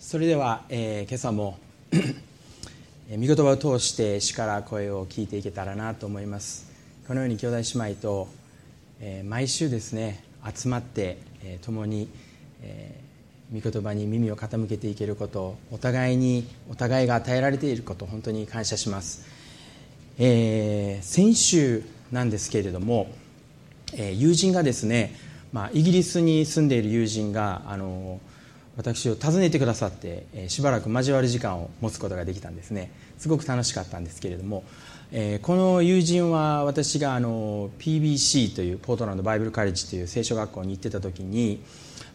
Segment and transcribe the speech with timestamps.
[0.00, 1.58] それでは、えー、今朝も
[1.92, 6.72] 御言葉を通して主から声を聞いていけたらなと思います。
[7.06, 8.28] このように兄弟姉妹と、
[8.98, 10.24] えー、毎週ですね
[10.56, 12.08] 集まって、えー、共に、
[12.62, 19.26] えー、御言葉に耳を傾けていけることお互いにお互いが与えられていること本当に感謝します、
[20.18, 23.10] えー、先週なんですけれども、
[23.92, 25.14] えー、友人がですね、
[25.52, 28.18] まあ、イギリスに住んでいる友人があの
[28.80, 32.90] 私を訪ねてくださって、しばらく交わる時間を持つことができたんですね。
[33.18, 34.64] すごく楽しかったんですけれども、
[35.12, 41.62] えこの友人は私があの PBC というポートランドバイブルカレッジという聖書学校に行ってた時に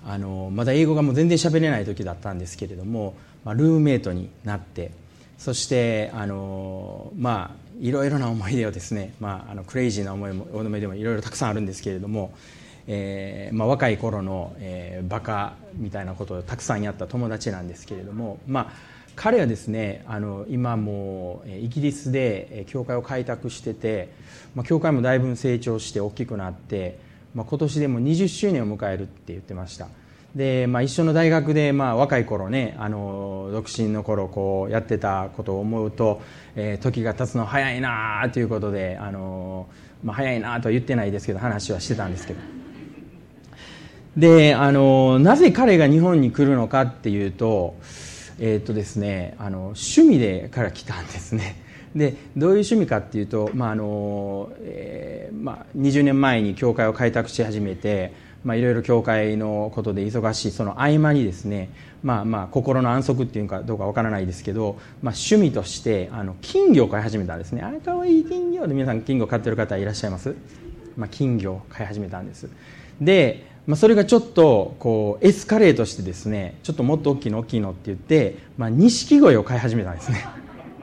[0.03, 4.91] あのまだ英語がもう全然喋れない時だったんですけれども、まあ、ルームメイトになって
[5.37, 12.33] そしてあのまあいろいろな思い出をですね、まあ、あのクレイジーな思いも思い出もいろいろたくさんあるんですけれども
[12.87, 18.73] えーまあ、若い頃の、えー、バカみたいなことをたくさんやった友達なんですけれども、まあ、
[19.15, 24.09] 彼はですねあの今もイギリスで教会を開拓してて、
[24.53, 26.99] まあ、教会もだいぶ成長して大きくなって、
[27.33, 29.87] まあ、今年でも20周年を迎えるって言ってました
[30.35, 36.21] で、まあ、一緒の大学で、まあ、若い頃ねあの独身の頃こうやってたことを思うと、
[36.55, 39.67] えー、時が経つの早いなということであの、
[40.03, 42.54] まあ、早いなとは言ってないですけど話はしてたんですけど。
[44.17, 47.75] であのなぜ彼が日本に来るのかっていうと,、
[48.39, 51.63] えーとですね、あの趣味でから来たんですね。
[51.95, 58.11] でどういう趣味かっていうと、まああのえーまあ、20年前に教会を開拓し始めて、
[58.43, 61.69] まあ、いろいろ教会のことで忙しいその合間にですね、
[62.03, 67.61] まあまあ、心の安息っていうかどうかわからないですけど、まあ、趣味としてあの金魚を飼い始めたんですね。
[67.61, 70.35] あれかわいい金魚で皆さん金魚飼ってる方いらっしゃいます、
[70.97, 72.49] まあ、金魚を飼い始めたんです。
[72.99, 80.25] でまあ、それがちょっとこうエスカレートしてですねちょっともっと大きいの大きいのって言って錦鯉を飼い始めたんですね。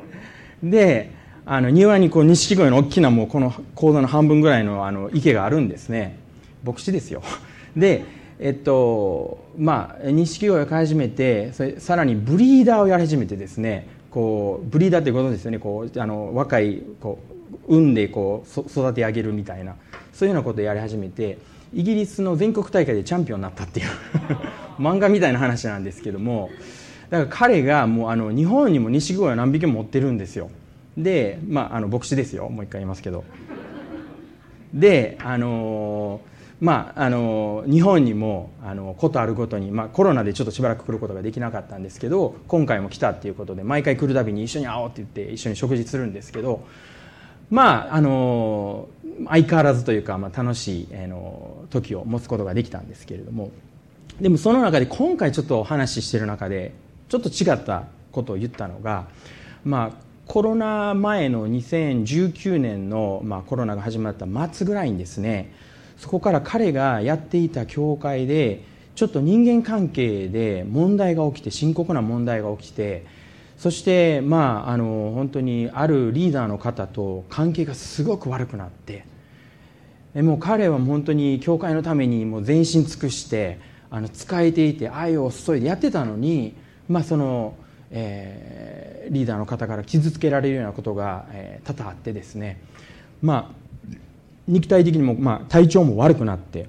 [0.62, 1.10] で
[1.44, 6.18] あの庭にこう錦鯉の大きなもうこの講座の半分ぐらいのあの池があるんですね。
[6.64, 7.22] 牧師ですよ。
[7.76, 8.04] で
[8.40, 15.60] えっとまあ錦鯉を飼い始めてそれさらにブリーダーをやり始めてですねこうブリーダーってことですよね。
[15.60, 17.18] こうあの若いこ
[17.68, 19.76] う産んでこう育て上げるみたいな
[20.12, 21.38] そういうようなことをやり始めて
[21.74, 23.86] イギリスの全国大会でチャンピオンになったっていう
[24.78, 26.50] 漫画みたいな話なんですけども
[27.10, 30.50] だから彼がもうあの日本にも錦鯉を何匹も持ってるんですよ。
[30.96, 32.48] でまああの牧師ですよ。
[32.48, 33.24] もう一回言いますけど。
[34.72, 36.22] であの
[36.60, 46.64] まああの日本にもあのことあるごとに、まあ、コロナでちょっとしばらく来ることができなかったんですけど今回も来たっていうことで毎回来るたびに一緒に会おうって言って一緒に食事するんですけど
[47.52, 48.88] まああの
[49.28, 53.52] 相変わらずというか、まあ、楽しい、あの時を持つことができたんですけれども。
[54.20, 56.72] でもその中で今回ちょっとお話ししてる中で
[57.08, 59.06] ちょっと違ったことを言ったのが、
[59.64, 59.90] まあ、
[60.26, 65.52] コロナ前の2019年の、まあ、コロナが始まった末ぐらいにですね
[65.96, 68.62] そこから彼がやっていた教会で
[68.94, 73.06] ちょっと人間関係で問題が起きて深刻な問題が起きて
[73.62, 79.04] そしてまああの本当にあるリーダーの方と関係がすごく悪くなって
[80.14, 86.56] もう彼は本当に教会のためにもう全身尽くしてあの仕えていて愛を注いでやってたのに、
[86.88, 87.54] まあその
[87.92, 92.60] えー、リーダーの方から傷つけられるようなことが、えー、多々あってですね、
[93.20, 93.96] まあ、
[94.48, 96.66] 肉体的にも、まあ、体調も悪くなって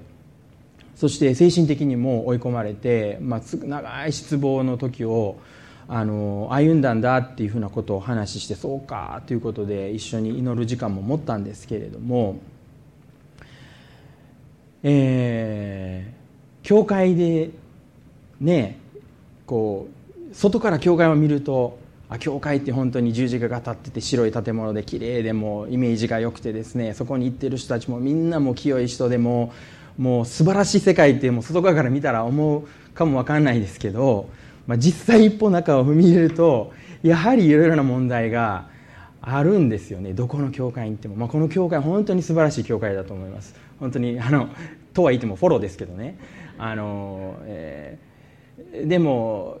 [0.94, 5.38] そして精神的にも追い込まれて、まあ、長い失望の時を
[5.86, 12.38] あの歩んだんだっていうふうなことをお話してそうかということで一緒に祈る時間も持ったんですけれども、
[14.82, 17.50] えー、教会で
[18.40, 18.78] ね
[19.46, 19.88] こ
[20.30, 21.78] う外から教会を見ると
[22.08, 29.52] あ教会って本当に十字架が立ってて白い建物で綺麗でもイメージが良くてですねそこに行ってる人たちもみんなも清い人でも
[29.98, 34.28] もう素晴らしい世界ってもう外側から見たら思うかも分かんないですけど
[34.66, 36.72] まあ、実際一歩中を踏み入れると
[37.02, 38.68] やはりいろいろな問題が
[39.20, 40.12] あるんですよね。
[40.12, 43.54] どこの教会に行っても、まあ、この教会本当に素晴らしい教会だと思います。
[43.80, 44.48] 本当にあの
[44.92, 46.18] とは言ってもフォローですけどね。
[46.58, 49.60] あの、えー、でも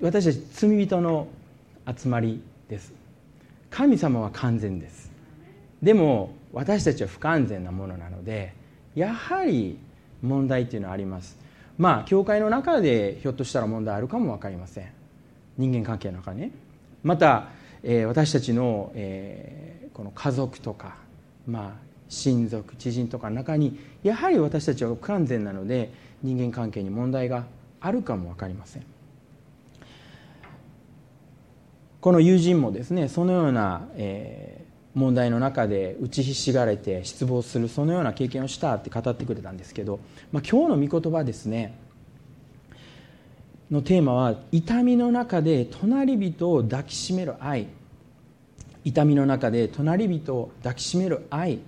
[0.00, 1.28] 私たち罪人の
[1.96, 2.92] 集まりです。
[3.70, 5.10] 神様は完全です。
[5.82, 8.54] でも私たちは不完全なものなので
[8.94, 9.78] やはり
[10.22, 11.41] 問題っていうのはあります。
[11.78, 14.88] まあ教会の中でひょっとしたら問題あるかも分かりません。
[15.58, 16.50] 人間関係の中ね。
[17.02, 17.48] また、
[17.82, 20.96] えー、私たちの、えー、この家族とか、
[21.46, 21.72] まあ、
[22.08, 25.92] 親族知人とかの中にやはり私たちは不完全なので
[26.22, 27.46] 人間関係に問題が
[27.80, 28.84] あるかも分かりません。
[32.00, 34.61] この友人もですねそのような、えー
[34.94, 40.00] 問題の中で打ちひしがれて失望するそのような経験をしたって語ってくれたんですけど、
[40.32, 41.78] まあ、今日の御言葉ですね
[43.70, 47.68] のテーマは痛みの中で隣人を抱きしめる愛。
[48.84, 51.60] 痛みの中で隣人を抱きしめる愛。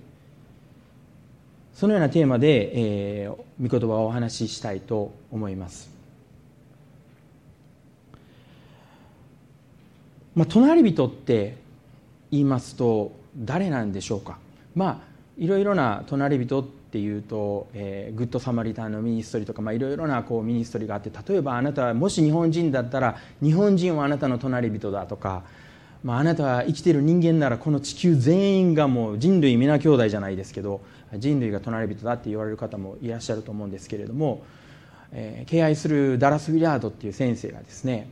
[1.75, 5.89] そのようなテーマで、えー、御言葉をお話ししたいと思います、
[10.33, 11.57] まあ、隣人って
[12.35, 14.37] 言いますと誰なんでしょうか？
[14.75, 25.43] まあいろいろな隣人っていうと、えー、 Good Samaritan の ministry とか、まあ、いろいろなこう ministry があって例えばあなたはもし日本人だったら日本人はあなたの隣人だとか、
[26.03, 30.79] まあ、あなたは生きている人間ならこの地球全員がもう人類皆兄弟じゃないですけど
[31.17, 34.45] 人類が隣人だって言われる方もいらっしゃると思うんですけれども、
[35.11, 38.07] えー、敬愛するダラス・ウィラードっていう先生がですね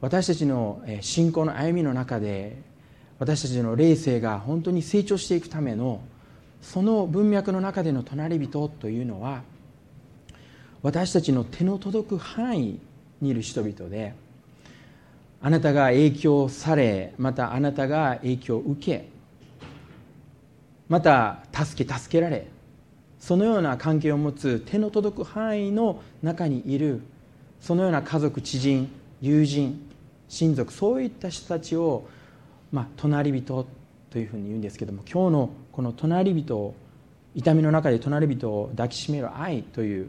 [0.00, 2.66] 私たちの信仰の歩みの中で
[3.18, 6.00] 私たちの霊性が本当に成長していくための
[6.62, 9.42] その文脈の中での隣人というのは
[10.82, 12.80] 私たちの手の届く範囲
[13.20, 14.14] にいる人々で
[15.40, 19.08] あなたが影響されまたあなたが影響を受け
[20.88, 22.46] また助け助けられ
[23.20, 27.02] そのような関係を持つ手の届く範囲の中にいる
[27.60, 29.88] そのような家族知人友人
[30.28, 32.06] 親族そういった人たちを、
[32.72, 33.66] まあ、隣人
[34.10, 36.74] というふうに言うんですけども今日のこの隣人を
[37.34, 40.08] 痛みの中で隣人を抱きしめる愛という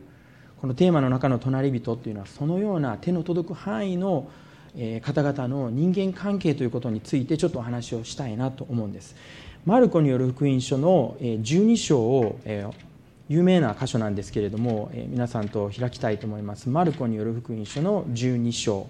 [0.60, 4.30] このテーマの中の隣人というのはそのような手の届く範囲の
[5.02, 9.16] 方々の人間関係ということについてちょっとお話をしたいなと思うんです。
[9.66, 12.40] マルコによる福音書の12章を
[13.30, 16.70] 有名な箇所なんですけれども皆さんと開きたいと思います。
[16.70, 18.88] マルコによる福音書の12章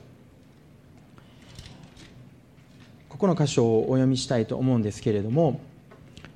[3.20, 5.60] この箇所をお読みしたいと思うんですけれども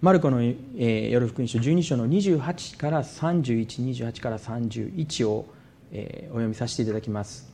[0.01, 5.45] マルコの、えー、夜福音書12章の28から3128から31を、
[5.93, 7.49] えー、お読みさせていただきます。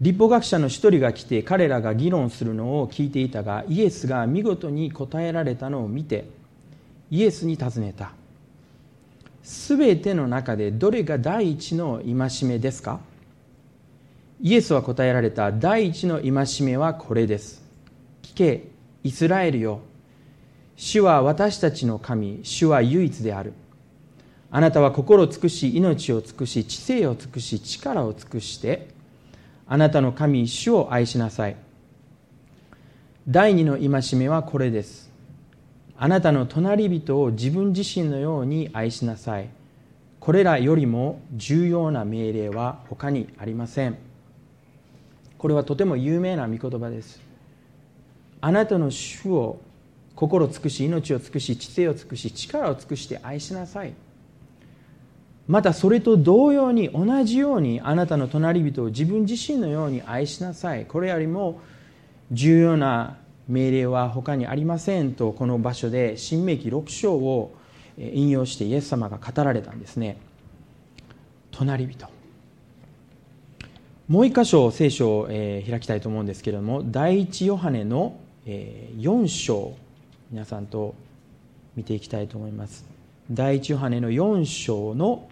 [0.00, 6.24] 立法学者の一人が来て彼らが議論するのを聞いていたがイエスが見事に答えられたのを見て
[7.12, 8.10] イエスに尋ねた。
[9.44, 12.98] すべての中でどれが第一の戒めですか？
[14.42, 17.62] イエスは答えられた第一の戒めはこれです。
[18.22, 18.68] 聞け、
[19.04, 19.80] イスラエルよ。
[20.76, 23.52] 主は私たちの神、主は唯一である。
[24.50, 28.88] あなたは心を尽くし、命を尽くし、知性を尽くし、力を尽くして、
[29.66, 31.56] あなたの神、主を愛しなさい。
[33.28, 35.10] 第二の戒めはこれです。
[35.98, 39.50] あなたの隣人を自分自身のように愛しなさい。
[40.18, 44.09] これらよりも重要な命令は他にありません。
[45.40, 47.18] これはとても有名な御言葉です。
[48.42, 49.58] あなたの主を
[50.14, 53.94] 心を尽くし命を尽くし知性を尽くし力を尽くして愛しなさい。
[55.48, 60.84] またそれと同様に同じようにあなたの隣人を自分自身のように愛しなさい。
[60.84, 61.62] これよりも
[62.30, 63.16] 重要な
[63.48, 67.54] 命令は他にありませんとこの場所で新明記6章を
[67.96, 70.18] 引用してイエス様が語られたんですね。
[71.50, 72.19] 隣人。
[74.10, 79.76] もう一箇所聖書を、えー、開きたいと思うんですけれども第一ヨハネの、えー、4章
[80.32, 80.96] 皆さんと
[81.76, 82.84] 見ていきたいと思います。
[83.30, 85.28] 第一ヨハネの4章の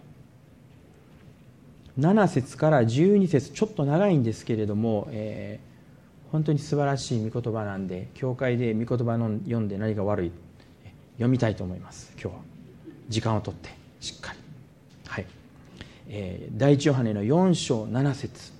[1.99, 10.31] 7節から12節ちょっと長いんですけれども、えー、本当に素晴らしい御言葉なんで教会で御言葉の読んで何が悪い
[11.15, 12.41] 読みたいと思います今日は。
[13.09, 14.39] 時間をとってしっかり。
[15.05, 15.25] はい、
[16.07, 18.58] えー、第一ヨハネの4章7節。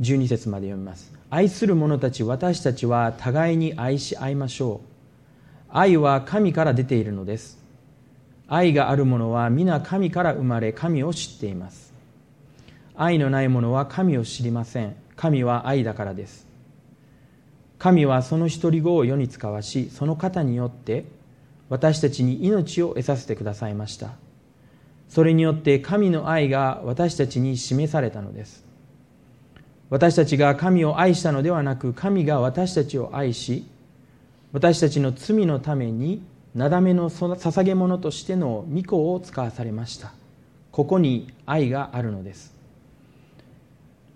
[0.00, 1.12] 12節まで読みます。
[1.28, 4.90] 愛する者たち私たちは互いに愛し合いましょう。
[5.68, 7.58] 愛は神から出ているのです。
[8.48, 11.92] 愛がある者は皆神から生まれ神を知っています。
[12.96, 14.96] 愛のない者は神を知りません。
[15.16, 16.48] 神は愛だからです。
[17.78, 21.06] 神はその独り子を世に使わしその方によって
[21.70, 24.12] 私たちに命を得させてくださいました。
[25.08, 28.69] それによって神の愛が私たちに示されたのです。
[29.90, 33.66] 私たちが神を愛したのではなく神が私たちを愛し
[34.52, 36.22] 私たちの罪のために
[36.54, 40.12] なだめの捧げ物としての御子を使わされました。
[40.72, 42.52] ここに愛があるのです。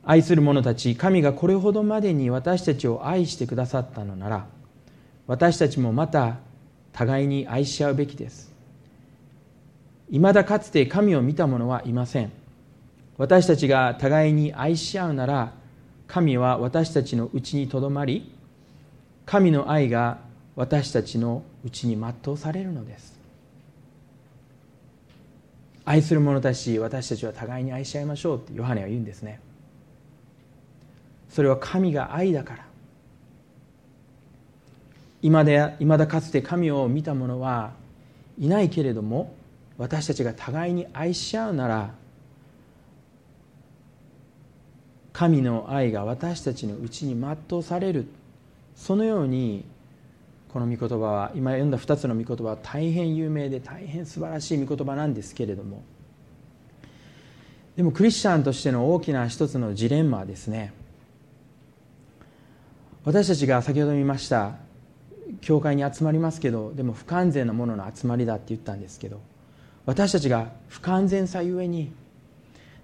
[0.04, 4.47] 愛する者たち神がこれほどまでに私たちを愛してくださったのなら
[5.26, 6.37] 私たちもまた
[6.93, 8.52] 互いに愛し合うべきです。
[10.11, 12.33] いまだかつて神を見た者はいません。
[13.16, 15.63] 私たちが互いに愛し合うなら
[16.06, 18.32] 神は私たちのうちにとどまり
[19.26, 20.18] 神の愛が
[20.56, 23.14] 私たちのうちに全うされるのです。
[25.87, 29.40] 愛する者たち私たちは互いに愛し合いましょうってヨハネは言うんですね。
[31.28, 32.66] それは神が愛だから。
[35.20, 37.73] 今で未だかつて神を見た者は
[38.38, 39.34] いないけれども
[39.78, 41.94] 私たちが互いに愛し合うなら
[45.14, 48.06] 神の愛が私たちのうちに全うされる。
[48.75, 49.64] そのように
[50.52, 55.85] この御言葉は今読んだ2つの御言葉は大変有名で大変素晴らしい御言葉なんですけれども。
[57.76, 60.73] でもクリスチャンとしての大きな一つのジレンマはですね。
[63.04, 64.56] 私たちが先ほど見ました
[65.42, 69.21] 教会に集まりますけどでも不完全なものの集まりだって言ったんですけど
[69.87, 71.92] 私たちが不完全さゆえに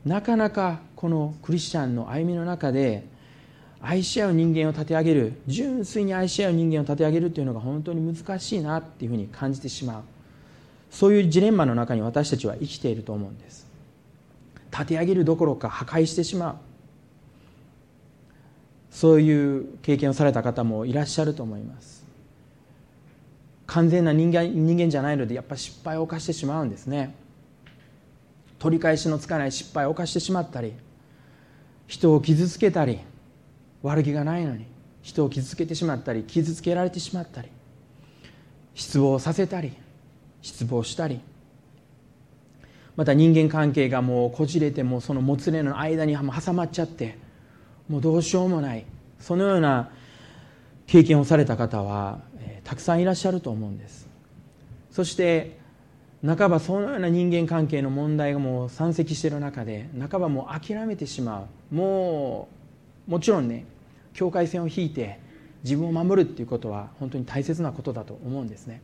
[0.05, 3.05] なかなかこのクリスチャンの歩みの中で
[3.83, 10.03] 愛し合う人間を立て上げる純粋に愛し合う人間を立て上げるというのが本当に難しいなっていうふうに感じてしまう。
[10.91, 13.67] そういうジレンマの中に私たちは生きていると思うんです。
[14.73, 16.57] 立て上げるどころか破壊してしまう。
[18.91, 22.05] そういう経験をされた方もいらっしゃると思います。
[23.67, 27.15] 完全な人間人間じゃないのでやっぱ失敗を犯してしまうんですね。
[28.61, 30.75] 取り返しのつかない失敗を犯してしまったり
[31.89, 33.01] 人を傷つけたり
[33.83, 34.67] 悪気がないのに
[35.03, 37.49] 人を傷つけてしまったり傷つけられてしまったり
[38.75, 39.73] 失望させたり
[40.43, 41.21] 失望したり
[42.97, 47.19] また人間関係がもうこじれてもそのもつれの間に挟まっちゃって
[47.89, 48.85] もうどうしようもない
[49.19, 49.91] そのような
[50.87, 54.09] 経験をされた方は、えー、たくさんいらっしゃると思うんです。
[54.91, 55.60] そして
[56.25, 61.75] 半ばそのような人間関係の問題がもう山積している中で半ばもう諦めてしまう。
[61.75, 62.49] も
[63.09, 63.65] うもちろんね
[64.13, 65.19] 境界線を引いて
[65.65, 68.83] 自分を守るっていうことは本当に大切なことだと思うんですね。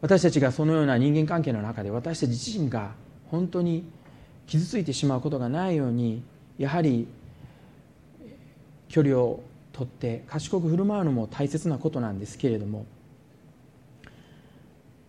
[0.00, 2.92] 私たちがそのような人間関係の中で私たち自身が
[3.30, 3.84] 本当に
[4.46, 6.22] 傷ついてしまうことがないように
[6.58, 7.06] やはり
[8.88, 9.42] 距離を
[9.72, 12.84] とって賢く振る舞うのも大切なことなんですけれども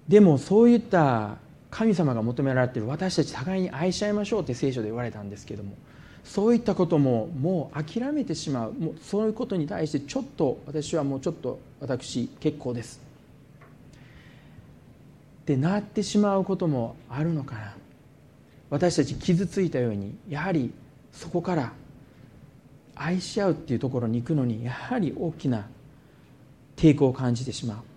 [0.07, 1.37] でもそういった
[1.71, 5.75] 神様が求められている私たち互いに愛し合いましょうって聖書で言われたんですけども
[6.23, 12.99] そういったことももう諦めてしまうもうそういうことに対してちょっと私はもうちょっと私結構です。
[15.43, 17.75] ってなってしまうこともあるのかな。
[18.71, 20.73] 私たち傷ついたようにやはり
[21.11, 21.73] そこから
[22.95, 25.67] 愛し合うっていうところに行くのにやはり大きな
[26.75, 27.94] 抵抗を感じてしまう。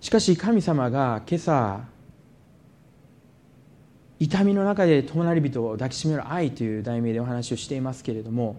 [0.00, 1.80] しかし神様が今朝
[4.20, 8.56] 痛みの中で隣人を抱きしめる愛という題名でお話をしていますけれども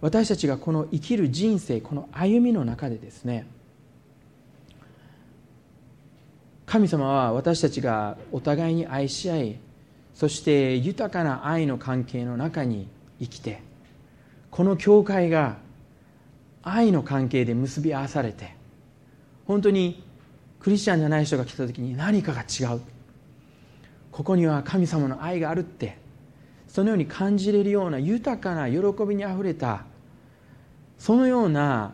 [0.00, 3.46] 私たちがこの生きる人生この歩みの中でですね
[6.66, 9.58] 神様は私たちがお互いに愛し合い
[10.14, 12.88] そして豊かな愛の関係の中に
[13.20, 13.62] 生きて
[14.50, 15.58] この教会が
[16.62, 18.56] 愛の関係で結び合わされて
[19.46, 20.05] 本当に
[20.66, 22.80] クリスチャンじゃない人が来た時に何かが違う。
[24.10, 25.96] ここには神様の愛があるって。
[26.66, 29.84] そのように感じれるような豊かな喜びにあふれた。
[30.98, 31.92] そのような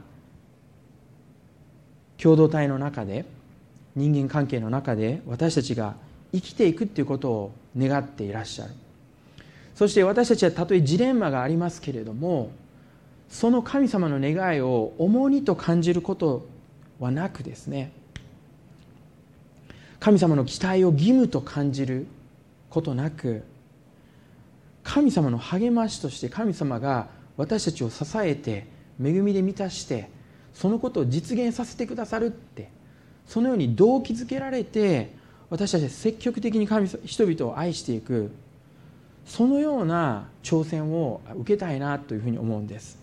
[2.16, 3.26] 共同体の中で
[3.94, 5.94] 人間関係の中で私たちが
[6.32, 8.72] 生きていくっていうことを願っていらっしゃる。
[9.74, 12.50] そして私たちはたとえジレンマがありますけれども
[13.28, 16.46] その神様の願いを重荷と感じること
[17.00, 17.92] はなくですね
[20.02, 22.08] 神様の期待を義務と感じる
[22.70, 23.44] ことなく
[24.82, 27.06] 神様の励ましとして神様が
[27.36, 28.66] 私たちを支えて
[29.00, 30.10] 恵みで満たして
[30.54, 32.68] そのことを実現させてくださるって
[33.28, 35.14] そのように動機づけられて
[35.50, 38.32] 私たちは積極的に神人々を愛していく
[39.24, 42.98] そのような挑戦を受けたいなというふうに思うんです。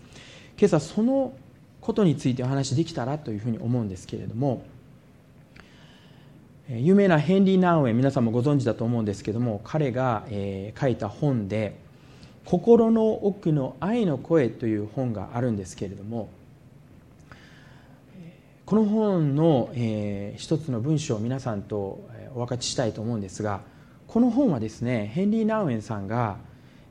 [0.60, 1.32] 今朝その
[1.80, 4.66] ことについてお話できたらというふうに思うんですけれども
[6.72, 11.76] 有名なヘンリー・ナウエン皆さんもご存知だと思うんですけども彼が、え書いた本で
[12.46, 16.30] 「心の奥の愛の声」という本があるんですけれども
[18.68, 23.62] この本の、えー、一つの文章を皆さんとお分かちしたいと思うんですが
[24.06, 26.38] この本はですねヘンリー・ナウエンさんが、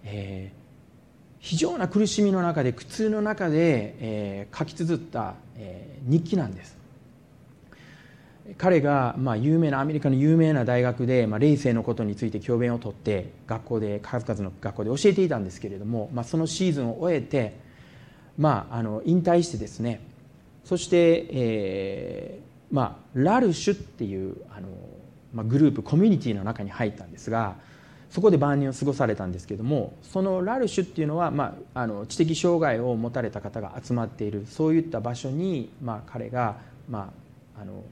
[0.02, 6.77] えー、非常な苦しみの中で苦痛の中で、えー、書き綴った、えー、日記なんです。
[8.56, 17.58] 彼がまあ有名なアメリカの有名な大学で、まあ、霊性のことについて教鞭をとって学校で数々の学校で教えていたんですけれども、まあ、そのシーズンを終えて、
[18.38, 20.00] まあ、あの引退してですね
[20.64, 24.68] そして、えーまあ、ラルシュっていうあの、
[25.32, 27.56] まあ、グループコミュニティの中に入ったんですが
[28.10, 36.56] そこで晩年を過ごされたんですけどもそのラルシュっていうのは、まあ、あの知的障害を持たれた方が集まっているそういった場所に、まあ、彼が、
[36.88, 37.12] ま
[37.56, 37.82] あ、あの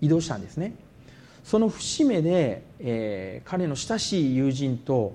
[0.00, 0.74] 移動したんですね。
[1.44, 5.14] その節目で、えー、彼の親しい友人と、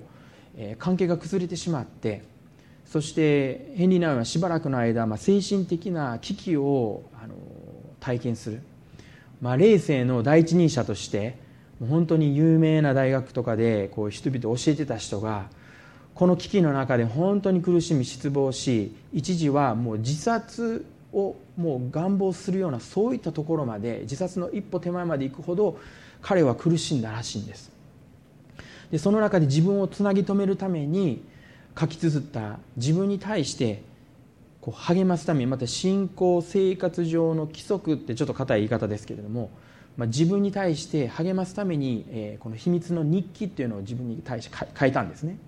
[0.56, 2.22] えー、関係が崩れてしまって
[2.84, 7.34] そしてヘンリー・ナウはしばらくの間、まあ、精神的な危機をあの
[8.00, 8.62] 体験する、
[9.40, 11.38] まあ、霊性の第一人者として
[11.80, 15.48] もう本当に有名な大学とかでこう人々を教えてた人が
[16.14, 25.78] この危機の中で本当に苦しみ失望し一時はもう自殺をもう願望するようなそういったところまで自殺の一歩手前まで行くほど
[26.20, 27.70] 彼は苦しんだらしいんです。
[28.90, 31.24] でその中で自分をつなぎ止めるために
[31.78, 33.82] 書き綴った自分に対して
[34.60, 39.50] こう励ますためにまた信仰生活上の規則ってちょっと硬い言い方ですけれども、
[39.96, 45.38] まあ、自分に対して励ますために、えー、この秘密の日記っていうのを自分に対して書いたんですね。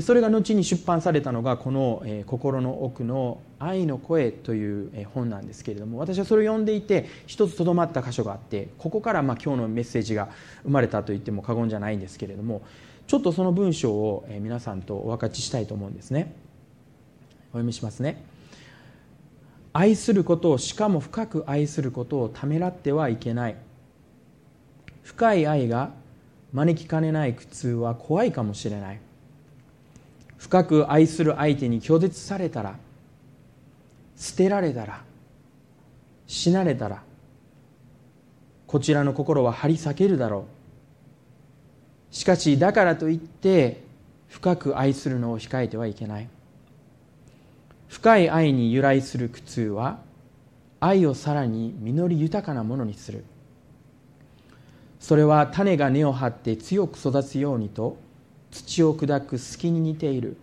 [0.00, 10.28] それが後に出版されたのがこの、「心の奥の愛の声」という本なんですけれども私はそれを読んでいて一つとどまった箇所があってここからまあ今日のメッセージが
[10.62, 12.62] 生まれたと言っても過言じゃないんですけれども
[13.06, 16.34] ちょっとその文章を皆さんとお分かちしたいと思うんですね。
[17.48, 18.22] お読みしますね。
[19.72, 23.56] 愛することをしかも深く愛することをためらってはいけない。
[25.02, 25.92] 深い愛が
[26.52, 29.00] 招きかねない苦痛は怖いかもしれない。
[30.38, 32.76] 深く愛する相手に拒絶されたら
[34.16, 35.02] 捨てられたら
[36.26, 37.02] 死なれたら
[38.66, 40.44] こちらの心は張り裂けるだろ
[42.12, 42.14] う。
[42.14, 43.82] しかしだからといって
[44.28, 46.28] 深く愛するのを控えてはいけない。
[47.88, 50.00] 深い愛に由来する苦痛は
[50.80, 53.24] 愛をさらに実り豊かなものにする。
[55.00, 57.96] それは種が根を張って強く育つようにと
[58.50, 60.36] 土を砕く隙に似ている。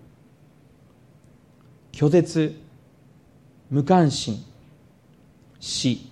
[1.91, 2.59] 拒絶
[3.69, 4.43] 無関心
[5.59, 6.09] 死。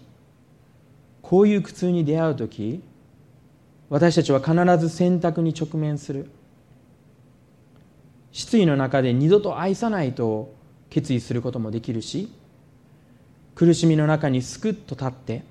[1.22, 2.82] こういう苦痛に出会う時
[3.90, 6.30] 私たちは必ず選択に直面する。
[8.34, 10.54] 失意の中で二度と愛さないと
[10.90, 12.32] 決意することもできるし
[13.56, 15.44] 苦しみの中にすくっと立って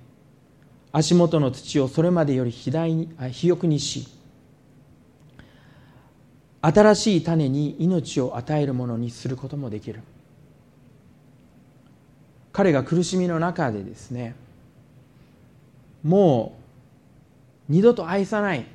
[0.90, 4.08] 足元の土をそれまでより肥大に肥沃にし
[6.62, 10.00] 新しい種に命を与えるものにすることもできる。
[12.52, 14.34] 彼が苦しみの中でですね
[16.02, 16.54] も
[17.68, 18.66] う二度と愛さない。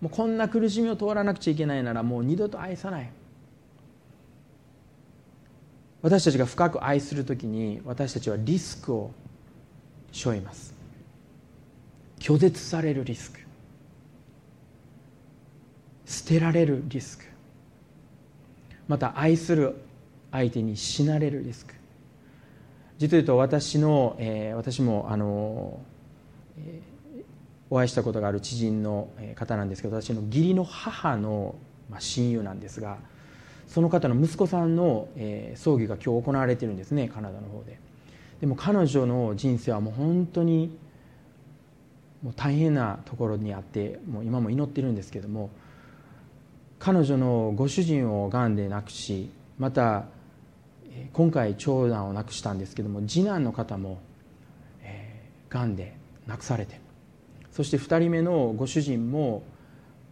[0.00, 3.10] もうこんな苦しみを通らなくちゃいけないならもう二度と愛さない。
[6.00, 9.12] 私たちが深く愛するときに私たちはリスクを
[10.12, 10.74] 背負います。
[12.18, 13.41] 拒絶されるリスク。
[16.12, 17.24] 捨てられるリスク。
[18.86, 19.76] また愛する
[20.30, 21.74] 相手に死なれるリスク。
[22.98, 25.80] 実を言うと私の、えー、私もあの、
[26.58, 27.24] えー、
[27.70, 31.54] お会いしたことがある知人の方なんですけど私の義理の母の、
[31.90, 32.98] まあ、親友なんですが
[33.66, 37.78] その方の息子さんの、えー、葬儀が今日行われてるんですねカナダの方で。
[38.42, 40.76] でも彼女の人生はもう本当に
[42.22, 45.50] もう大変なところにあってもう今も祈ってるんですけども
[46.84, 50.06] 彼女のご主人をがんで亡くしまた
[51.12, 54.00] 今回長男を亡くしたんですけども次男の方も
[55.48, 55.94] がんで
[56.26, 56.80] 亡くされて
[57.52, 59.44] そして2人目のご主人も、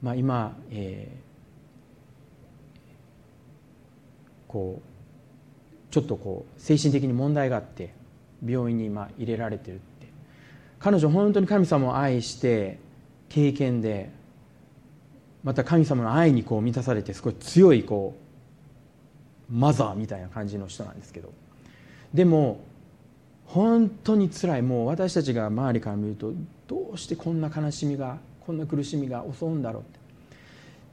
[0.00, 7.92] まあ、今、えー、こうちょっとこう精神的に問題があって
[8.46, 10.06] 病院に今入れられてるって。
[10.78, 12.78] 彼女本当に神様を愛して
[13.28, 14.19] 経験で
[15.42, 18.14] また神様の愛にこう満たされて少し強いこ
[19.50, 21.33] うマザーみたいな感じの人なんですけど。
[22.14, 22.61] でも
[23.46, 24.62] 本当につらい。
[24.62, 26.33] もう私たちが周りから見ると
[26.68, 29.98] どうしてこんな悲しみがこんな苦しみが襲うんだろうって。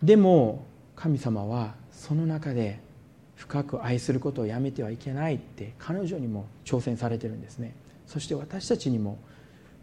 [0.03, 0.63] でも
[0.95, 2.79] 神様はその中で
[3.36, 7.75] 深く愛することをやめてはいけないって彼女にも挑戦されてるんですね。
[8.07, 9.19] そして私たちにも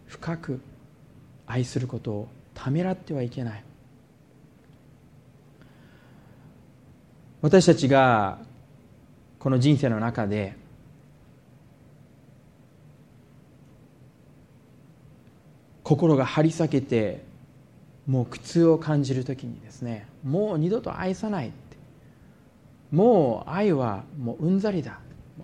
[0.07, 0.61] 深く
[1.47, 3.65] 愛することをためらってはいけない。
[7.45, 8.39] 私たちが
[9.39, 10.57] この人生の中で
[15.83, 17.23] 心が張り裂けて
[18.07, 21.53] もう苦痛を感じる時にですねもう二度と愛さない
[22.91, 25.01] もう愛はもううんざりだ。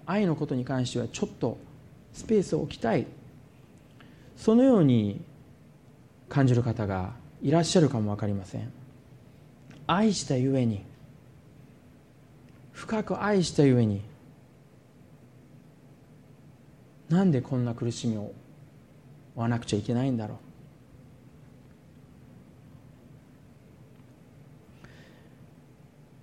[0.06, 1.58] 愛のことに関してはちょっと
[2.14, 3.06] スペースを置きたい。
[4.36, 5.20] そのように
[6.30, 8.72] 感じる方がいらっしゃるかも分かりません。
[9.86, 10.88] 愛したゆえに
[12.80, 14.00] 深く愛したゆえに
[17.10, 18.32] なんでこんな苦しみを
[19.36, 20.36] 負わなくちゃいけないんだろ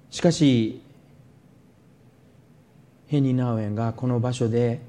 [0.09, 0.13] う。
[0.13, 0.81] しかし
[3.05, 4.81] ヘニー・ナウエンがこの場所で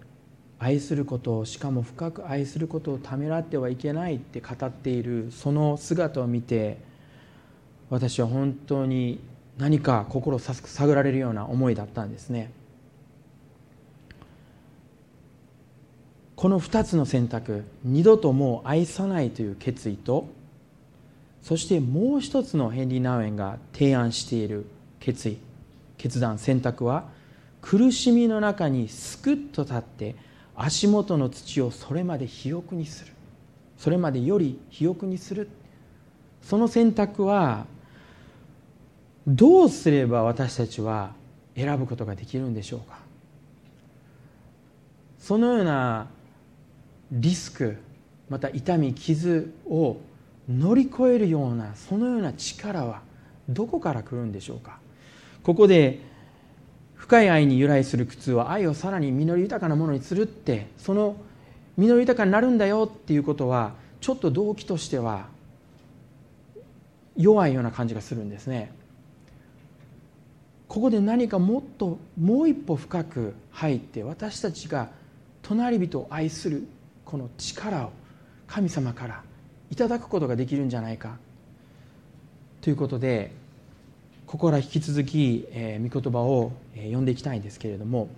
[0.58, 6.78] 愛することをしかも深く愛することをためらってはいけないって語っているその姿を見て
[7.90, 9.20] 私は本当に
[9.58, 12.50] 何か心を探られるような思いだったんですね。
[16.36, 20.28] この2つの選択二度ともう愛さないという決意と
[21.42, 24.66] そしてもう一つのヘンリー・ナウエンが提案している
[25.00, 25.38] 決意
[25.96, 27.08] 決断選択は
[27.60, 30.14] 苦しみの中にすくっと立って
[30.54, 33.12] 足元の土をそれまで肥沃にする。
[33.76, 35.48] それまでより肥沃にする。
[36.42, 37.66] その選択は
[39.28, 41.12] どうすれば私たちは
[41.54, 42.98] 選ぶことができるんでしょうか？
[45.20, 46.06] そのような
[47.12, 47.76] リスク
[48.30, 49.98] また痛み傷を
[50.48, 53.02] 乗り越えるようなそのような力は
[53.50, 54.78] どこから来るんでしょうか？
[55.42, 56.00] ここで
[56.94, 61.16] 深い愛に由来する苦痛は愛をさらに実り豊かなものにするってその
[61.76, 65.26] 実り豊かになるんだよっていうことはちょっと動機としては
[67.16, 68.72] 弱いような感じがするんですね。
[70.68, 74.90] ここで何かもっともう一歩深く入って私たちが
[75.42, 76.66] 隣人を愛する
[77.04, 77.90] この力を
[78.46, 79.22] 神様から
[79.70, 81.16] いただくことができるんじゃないか。
[82.60, 83.32] ということで
[84.26, 88.08] ここから引き続き、えー、御言葉を、えー、読んでいきたいんですけれども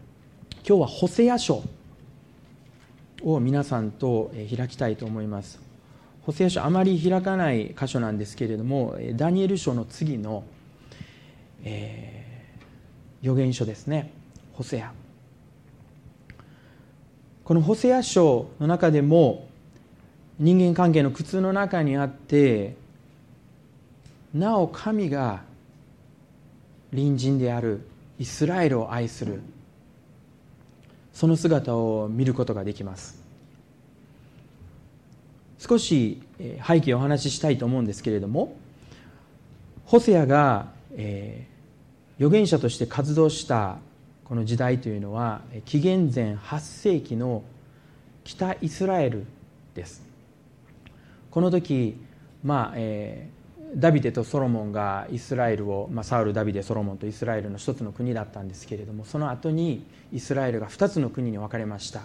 [0.67, 1.63] 今日はホセア書
[3.23, 5.61] を皆さんと、えー、開きたいと思います。
[6.23, 10.45] ホセア書あまり開かない箇所なんですけれどもダニエル書の次の、
[11.65, 12.20] えー、
[13.23, 14.11] 預言書ですね。
[14.55, 14.93] ホセア。
[17.45, 19.49] このホセア書の中でも
[20.39, 22.77] 人間関係の苦痛の中にあって
[24.33, 25.43] なお神が
[26.91, 27.87] 隣人である
[28.19, 29.43] イスラエルを愛する
[31.13, 33.21] その姿を見ることができます。
[35.59, 38.57] 少し背景をお話ししたいと思うんですけれども
[39.85, 41.60] ホセアが、えー、
[42.21, 43.79] 預言者として活動した
[44.25, 47.43] この時代というのは紀元前8世紀の
[48.23, 49.27] 北イスラエル
[49.75, 50.03] です。
[51.31, 51.97] この時
[52.45, 53.41] まあ、えー
[53.77, 62.03] ダビデとソロモンがイスラエルを、まあ、サウルダビデソロモンとイスラエルの一つの国だったんですけれどもその後にイスラエルが二つの国に分かれました、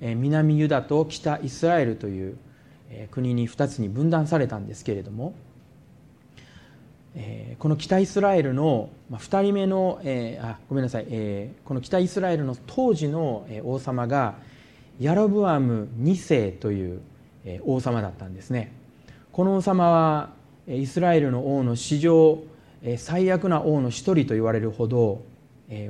[0.00, 2.36] えー、南ユダと北イスラエルという、
[2.90, 5.34] えー、国に二つに分断されたんですけれども、
[7.16, 14.34] えー、この北イスラエルの、まあ、2人目の、えー、あごめんなさい、えー、この北イスラエルの当時の王様が
[15.00, 17.00] ヤロブアム2世という
[17.64, 18.72] 王様だったんですね。
[19.32, 20.30] この王様は
[20.68, 22.42] イスラエルの王の史上
[22.96, 25.22] 最悪な王の一人と言われるほど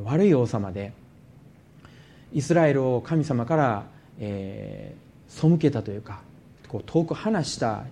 [0.04, 0.92] 悪い王様で
[2.32, 3.87] イスラエルを神様から
[4.18, 6.22] 背けたというか
[6.68, 7.84] こう遠く離した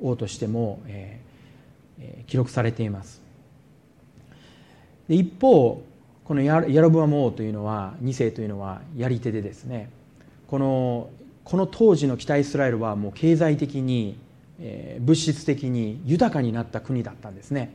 [0.00, 0.80] 王としても
[2.26, 3.22] 記録されています。
[5.08, 5.82] で一方
[6.24, 9.90] このヤロブアム王というのは2世というのはやり手でですね
[10.46, 11.10] この
[11.44, 14.16] この当時の北イスラエルはもう経済的に
[14.60, 17.72] え物質的に豊かになった国だったんですね。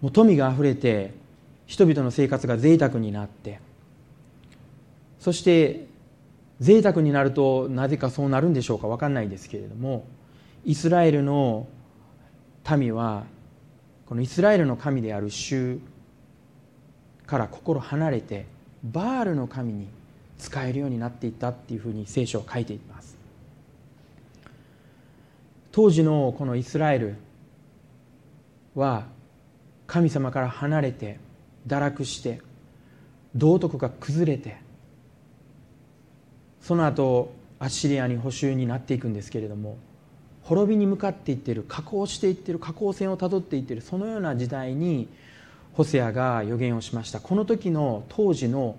[0.00, 1.14] もう富があふれて
[1.66, 3.58] 人々の生活が贅沢になって
[5.18, 5.86] そして
[6.60, 10.04] 贅沢になるとなぜかそうなるんでしょうか分かんないですけれども
[10.66, 11.66] イスラエルの
[12.76, 13.24] 民は
[14.06, 15.78] このイスラエルの神である主
[17.26, 18.46] から心離れて
[18.82, 19.88] バールの神に
[20.38, 23.16] 使えるようになっていったっていうふうに聖書を書いています。
[25.72, 27.16] 当時のこのイスラエル
[28.74, 29.06] は
[29.86, 31.18] 神様から離れて
[31.66, 32.40] 堕落して
[33.34, 34.56] 道徳が崩れて
[36.60, 39.76] その後アッシリアに捕囚になっていくんですけれども
[40.44, 45.08] 滅びに向かっていってる加工していってる下降線をたどっていってるそのような時代に
[45.72, 47.18] ホセアが予言をしました。
[47.18, 48.76] この時の当時の、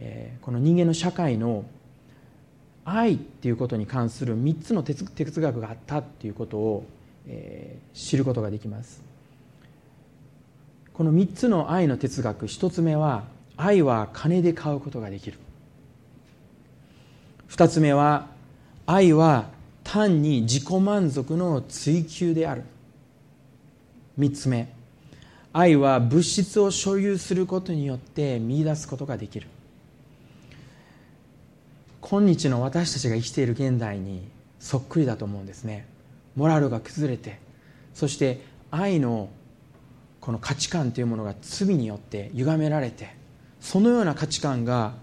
[0.00, 1.64] えー、この人間の社会の
[2.84, 6.86] 愛っていうことに関する3つの哲学があったっていうことを、
[7.26, 9.02] えー、知ることができます。
[10.92, 13.24] この3つの愛の哲学1つ目は
[13.56, 15.38] 愛は金で買うことができる。
[17.48, 18.28] 2つ目は
[18.86, 19.53] 愛は
[19.84, 22.64] 単に自己満足の追求である。
[24.18, 24.72] 3つ目。
[25.52, 29.46] 愛は物質を所有することによって見出すことができる。
[32.00, 34.26] 今日の私たちが生きている現代に
[34.58, 35.86] そっくりだと思うんですね。
[36.36, 37.38] モラルが崩れて
[37.94, 39.28] そして愛の
[40.20, 43.14] この価値観というものが罪によって歪められて
[43.60, 44.94] そのような価値観が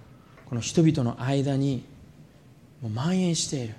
[0.47, 1.85] この人々の間に
[2.81, 3.75] もう蔓延している。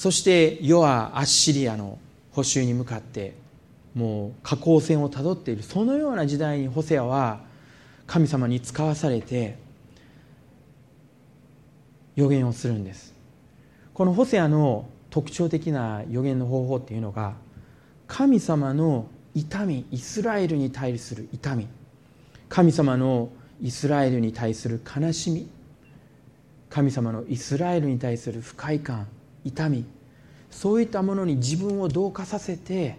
[0.00, 1.98] そして世はアッシリアの
[2.32, 3.34] 補修に向かって
[3.94, 5.62] もう下降線をたどっている。
[5.62, 7.40] そのような時代にホセアは
[8.06, 9.58] 神様に使わされて
[12.16, 13.12] 予言をするんです。
[13.92, 17.34] このホセアの特徴的な予言の方法っていうのが
[18.06, 21.68] 神様の痛みイスラエルに対する痛み。
[22.48, 23.28] 神様の
[23.60, 25.50] イスラエルに対する悲しみ。
[26.70, 29.06] 神様のイスラエルに対する不快感。
[29.44, 29.84] 痛み
[30.50, 32.98] そういったものに自分を同化させて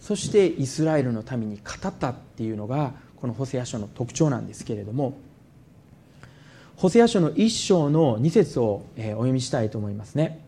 [0.00, 5.16] そしてイスラエルのために語ったっていうのがこのホセア書の特徴なんですけれども
[6.76, 10.40] ホセア書の一章の二節をお読みしたいと思いますね。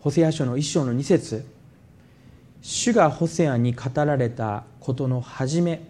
[0.00, 1.46] ホセア書の一章の二節
[2.60, 5.86] 主がホセアに語られたことの始め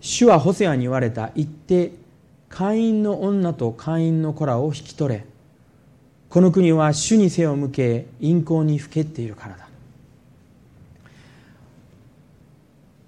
[0.00, 1.30] 主はホセアに言われた。
[1.34, 1.92] 言って
[2.48, 5.24] 会員の女と会員の子らを引き取れ。
[6.34, 9.68] この国は主に背を向け陰行にふけっているからだ。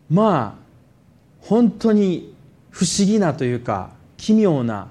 [0.09, 0.63] まあ
[1.41, 2.37] 本当に
[2.71, 4.87] 不思議なというか奇妙な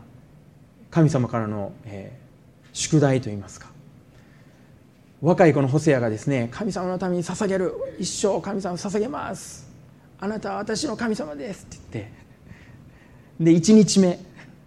[0.92, 3.70] 神様からの、えー、宿題といいますか。
[5.22, 9.72] 若い子のホセアがですね神様のために捧げる一生神様を捧げます。
[10.20, 12.12] あなたは私の神様ですって言って。
[13.46, 14.20] で1日目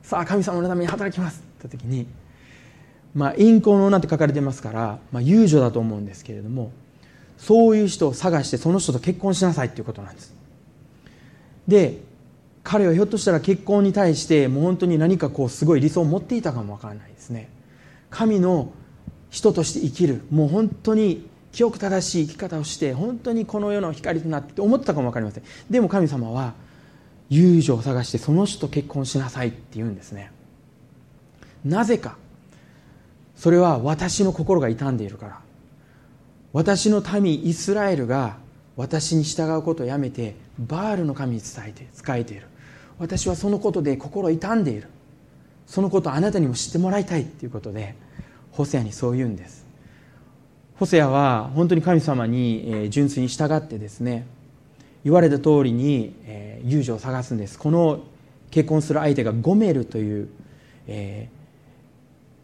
[0.03, 2.07] さあ神様のために働きますって時に
[3.15, 6.73] まあ陰行の女って書かれてますから、まあ、遊女だと思うんですけれども
[7.39, 10.35] そういう人を探してその人と結婚しなさいっていうことなんです。
[11.67, 11.99] で
[12.65, 17.49] 彼はひょっとしたら結婚に対してもう本当に何かこうすごい理想を持っていたかもわからないですね。
[18.11, 18.73] 神の
[19.31, 25.45] 人として生きるもう本当に清く正しい生き方をして本当にこの世の光となって思ってたかも分かりません。
[25.71, 26.55] でも神様は
[27.31, 30.31] 友情を探してその人と結婚しなさいって言うんですね。
[31.65, 32.17] なぜか。
[33.39, 35.41] それは私の心が傷んでいるから。
[36.53, 38.37] 私の民イスラエルが
[38.77, 42.49] 私に従うことをやめてバールの神に伝えて仕えている。
[42.99, 44.89] 私はそのことで心傷んでいる。
[45.67, 47.95] そのことをあなたにも知ってもらいたいっていうことで
[48.51, 49.65] ホセアにそう言うんです。
[50.77, 54.27] ホセアは本当に神様に純粋に従ってですね
[55.05, 56.15] 言われた通りに
[56.65, 57.57] 友情を探すんです。
[57.57, 58.01] この
[58.51, 60.29] 結婚する相手がゴメルという、
[60.89, 61.29] え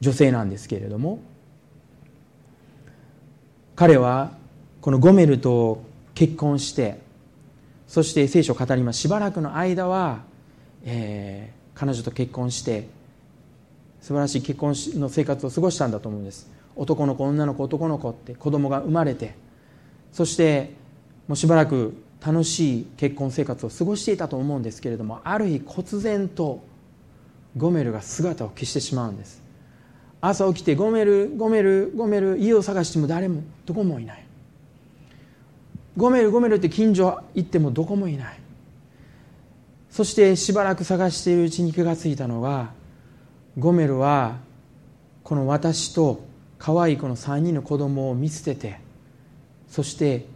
[0.00, 1.20] 女性なんですけれども
[3.76, 4.32] 彼は
[4.80, 5.82] このゴメルと
[6.14, 7.00] 結婚して
[7.88, 9.00] そして聖書を語ります。
[9.00, 10.22] しばらくの間は、
[10.84, 12.88] えー、彼女と結婚して
[14.00, 16.50] 素晴らしい結婚の生活を過ごしたんだと思うんです。
[16.76, 19.34] 男の子女の子男の子って子供が生まれて
[20.12, 20.72] そして
[21.28, 26.64] もうしばらく楽しい結婚生活を過ごしていたと思うんですけれどもある日忽然と
[27.56, 29.43] ゴメルが姿を消してしまうんです。
[30.26, 34.24] 朝起きてゴメルゴメルゴメル家を探しても誰もどこもいない
[35.98, 38.40] ゴメルゴメルって近所行ってもどこもいない。
[39.90, 42.72] そしてしばらく探しているうちに気がついたのが
[43.56, 44.38] ゴメルは
[45.22, 46.24] この私と
[46.58, 48.80] 可愛いこの3人の子供を見捨てて
[49.68, 50.26] そして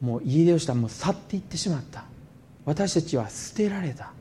[0.00, 2.04] もう家出をしたもう去っていってしまった。
[2.64, 4.12] 私たちは捨てられた。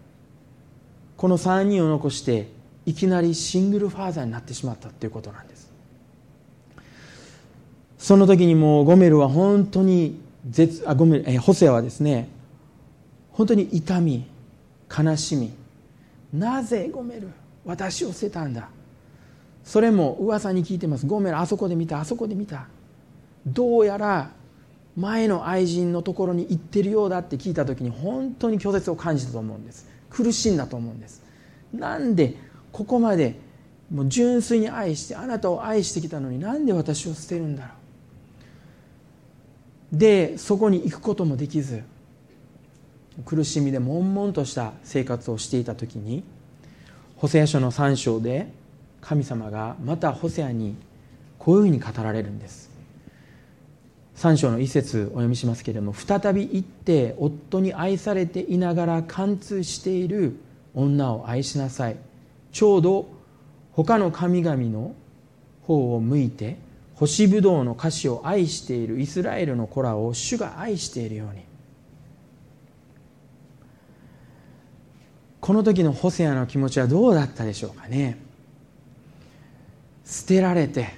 [1.17, 2.54] この3人を残して
[2.85, 5.71] いきなりシングルファーザーになってしまったということなんです。
[7.97, 12.29] その時にもうゴメルは本当に絶あゴメルえホセはですね
[13.31, 14.25] 本当に痛み
[14.95, 15.51] 悲しみ
[16.31, 17.29] なぜゴメル
[17.65, 18.69] 私を捨てたんだ？
[19.63, 21.07] それも噂に聞いてます。
[21.07, 22.67] ごめんあそこで見たあそこで見た。
[23.47, 24.29] どうやら
[24.95, 29.87] 前の愛人のところに行ってるようだって聞いた時に本当に拒絶を感じたと思うんです。
[30.11, 31.23] 苦しんだと思うんです。
[31.73, 32.35] なんで
[32.75, 33.39] ここまで
[33.89, 37.69] もう純粋に愛してあなたを愛してきたのになんで私を捨てるんだろ
[39.93, 39.97] う。
[39.97, 41.83] でそこに行くこともできず
[43.23, 46.25] 苦しみで悶々とした生活をしていた時に
[47.15, 48.51] ホセア書の3章で
[48.99, 50.75] 神様がまたホセアに
[51.39, 52.69] こういうふうに語られるんです。
[54.17, 60.35] 3章の一節お読みしますけれども再び行って夫に愛されていながら貫通している
[60.73, 61.95] 女を愛しなさい。
[62.55, 63.09] ちょうど
[63.73, 64.95] 他の神々の
[65.63, 66.55] 方を向いて
[66.93, 71.43] 干しぶどうの歌詞を愛しているイスラエルの子らを主が愛しているように。
[75.41, 78.17] この時のホセアの気持ちはどうだったでしょうかね。
[80.05, 80.93] 捨てられて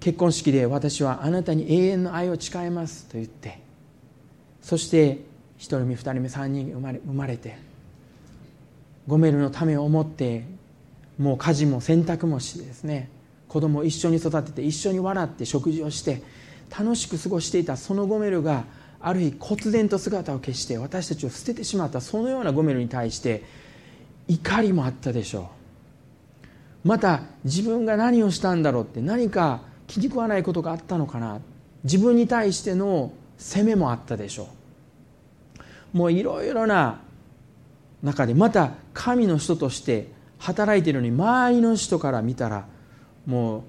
[0.00, 3.60] 結婚式で私はあなたに永遠の愛を誓いますと言って
[4.60, 5.18] そして
[5.58, 7.70] 1人目2人目3人生まれ生まれて
[9.06, 10.44] ゴメルのためを思って
[11.18, 13.10] もう家事も洗濯もしてですね
[13.48, 16.22] 子供を一緒に育てて一緒に笑って食事をして
[16.70, 18.64] 楽しく過ごしていたそのゴメルが
[19.00, 23.42] ある日忽然と姿を消して私たちを捨ててしまったそのようなゴメルに対して
[24.28, 25.50] 怒りもあったでしょ
[26.84, 26.88] う。
[26.88, 31.40] また自分が何をしたんだろうって何か気に食わないことがあったのかな。
[31.84, 34.48] 自分に対しての責めもあったでしょ
[35.94, 35.98] う。
[35.98, 37.00] もういろいろな
[38.02, 42.66] 中でまた神の人として働いているのに周りの人から見たら
[43.26, 43.64] も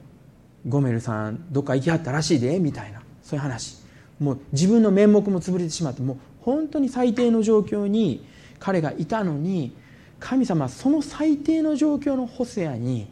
[0.66, 3.84] うゴメルさんどっか行きはったらしいでみたいなそういう話。
[4.20, 8.26] もう自分の面目も潰れてしまってもう本当に最低の状況に
[8.60, 9.76] 彼がいたのに
[10.20, 13.08] 神様その最低の状況のホセアに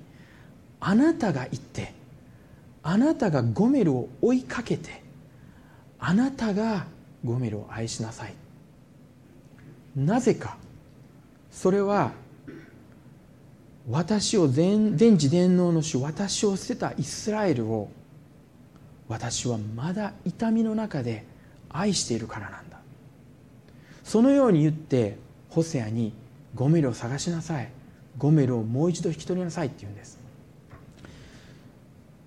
[0.79, 1.93] あなたが行って
[2.83, 5.03] あなたがゴメルを追いかけて
[5.99, 6.85] あなたが
[7.23, 8.33] ゴメルを愛しなさい。
[9.95, 10.57] なぜか
[11.51, 12.11] それは
[13.89, 17.89] 私を全全知全能の主私を捨てたイスラエルを
[19.07, 21.25] 私はまだ痛みの中で
[21.69, 22.79] 愛しているからなんだ。
[24.03, 25.17] そのように言って
[25.49, 26.13] ホセアに
[26.55, 27.69] ゴメルを探しなさい。
[28.17, 30.19] ゴメルをもう一度引き取りなさいって言うんです。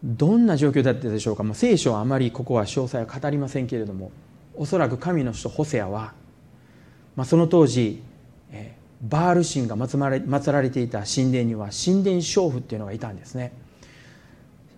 [0.02, 1.42] どんな状況だったでしょうか。
[1.42, 4.10] もう聖書はあまりここは詳細は語りませんけれども。
[4.56, 6.12] おそらく神の人ホセアは、
[7.16, 8.02] まあ、その当時、
[8.52, 13.52] えー、バール神が祀られていた神殿には神殿娼婦っていうのがいたんですね。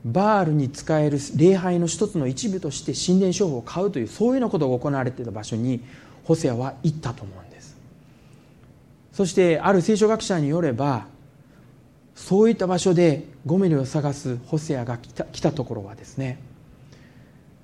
[0.05, 5.81] バールに使える礼拝の一つの一部として神殿娼婦を買うというそういうようなことが行われていた場所に
[6.25, 7.77] ホセアは行ったと思うんです。
[9.13, 11.07] そしてある聖書学者によれば
[12.17, 16.39] そういった場所でゴメルを探すホセアが来た来たところはですね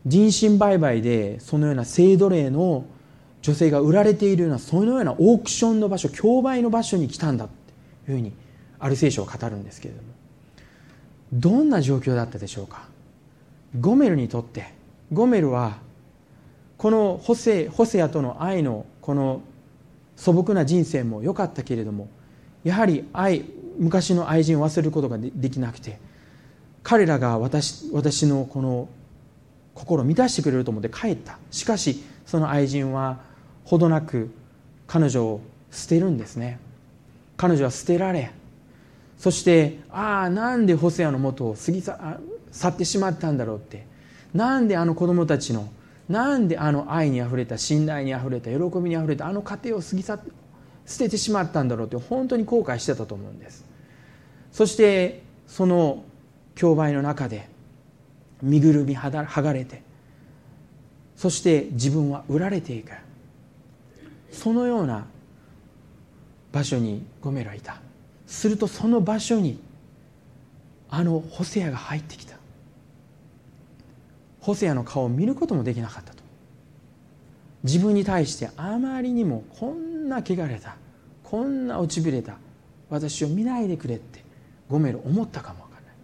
[0.06, 2.84] 人身売買でそのような性奴隷の
[3.42, 7.50] 女性が売られているようなそのようなオークションの場所競売の場所に来たんだと
[8.10, 8.32] いうふうに
[8.78, 10.08] ある聖書を語るんですけれども。
[11.32, 12.88] どんな状況だったでしょうか？
[13.80, 14.74] ゴメルにとって
[15.12, 15.78] ゴメルは
[16.76, 19.40] このホセホセアとの愛のこの
[20.14, 22.08] 素朴な人生も良かったけれども
[22.64, 23.44] やはり愛
[23.78, 25.98] 昔の愛人を忘れることができなくて
[26.82, 28.88] 彼らが私私のこの
[29.74, 31.38] 心を満たしてくれると思って帰った。
[31.50, 33.20] しかしその愛人は
[33.72, 34.28] ほどなく
[34.86, 36.58] 彼女を捨てるんですね。
[37.38, 38.30] 彼女は捨てられ
[39.16, 43.86] そしてああなんでホセアのもとを過ぎ去ってしまったんだろうって。
[44.34, 45.70] なんであの子供たちの
[46.06, 50.30] なんであの愛にあふれた信頼にあふれた喜びにあふれたあの家庭を過ぎ去って
[50.84, 53.64] 捨ててしまったんだろうって本当に後悔してたと思うんです。
[54.52, 56.04] そしてその
[56.54, 57.48] 競売の中で
[58.42, 59.82] 身ぐるみ剥がれて
[61.16, 62.92] そして自分は売られていく。
[64.32, 65.06] そのような
[66.50, 67.80] 場所にゴメルはいた。
[68.26, 69.60] するとその場所に
[70.88, 72.36] あのホセアが入ってきた。
[74.40, 76.22] ホセアの顔を見ることもできなかったと。
[77.62, 80.76] 自分に対してあまりにもこんな汚れた
[81.22, 82.34] こんな落ちびれた
[82.90, 84.24] 私を見ないでくれって
[84.68, 85.94] ゴメル思ったかもわかんない。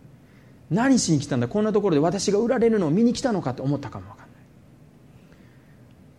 [0.70, 4.38] 何しに来たんだこんなところで私が売られるのを見に来たのかと思ったかもわかんない。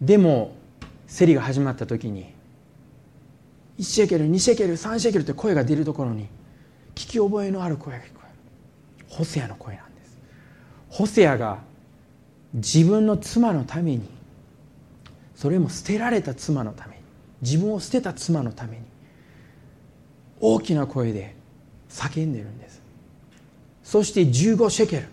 [0.02, 0.56] でも
[1.18, 2.34] 競りが始まった時に
[3.80, 6.28] 1シェケル2シェケル3シェケルって声が出るところに
[6.96, 8.30] 聞き覚えのある声が聞こえる。
[9.08, 10.18] ホセアの声なんです。
[10.90, 11.60] ホセアが
[12.54, 14.08] 自分の妻のために
[15.36, 17.02] それも捨てられた妻のために
[17.42, 18.84] 自分を捨てた妻のために
[20.42, 21.36] 大きな声で
[21.90, 22.82] 叫んでるんです。
[23.84, 25.08] そして15シェケル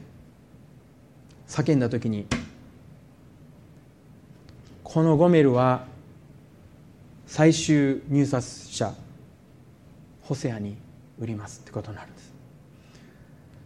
[1.49, 2.27] 叫んだ時に
[4.97, 5.85] このゴメルは
[7.27, 8.95] 最終入札者
[10.23, 10.79] ホセアに
[11.19, 12.33] 売りますってことになるんです。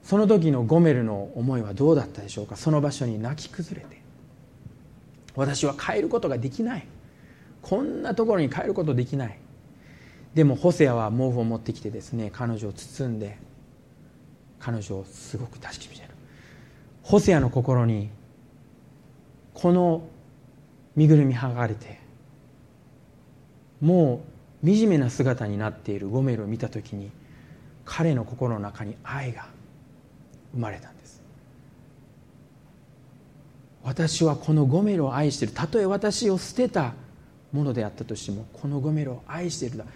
[0.03, 2.57] その時のゴメルの思いはどうだったでしょうか？
[2.57, 4.03] その場所に泣き崩れて。
[5.37, 6.87] 私は帰ることができない。
[7.63, 9.39] こんなところに帰ることできない。
[10.35, 13.39] でもホセアは毛布を持ってきてですね彼女を包んで
[14.59, 16.09] 彼女をすごく抱きしめてる。
[17.05, 18.11] ホセアの心に
[19.55, 20.03] この
[21.01, 21.99] 身ぐるみ剥がれて
[23.81, 24.23] も
[24.63, 27.11] う惨めな姿になっているゴメルを見た時に
[27.87, 29.47] 彼の心の中に愛が
[30.53, 31.23] 生まれたんです。
[33.83, 35.55] 私はこのゴメルを愛している。
[35.55, 36.93] たとえ私を捨てた
[37.51, 39.87] ものであったとしてもこのゴメルを愛しているだ。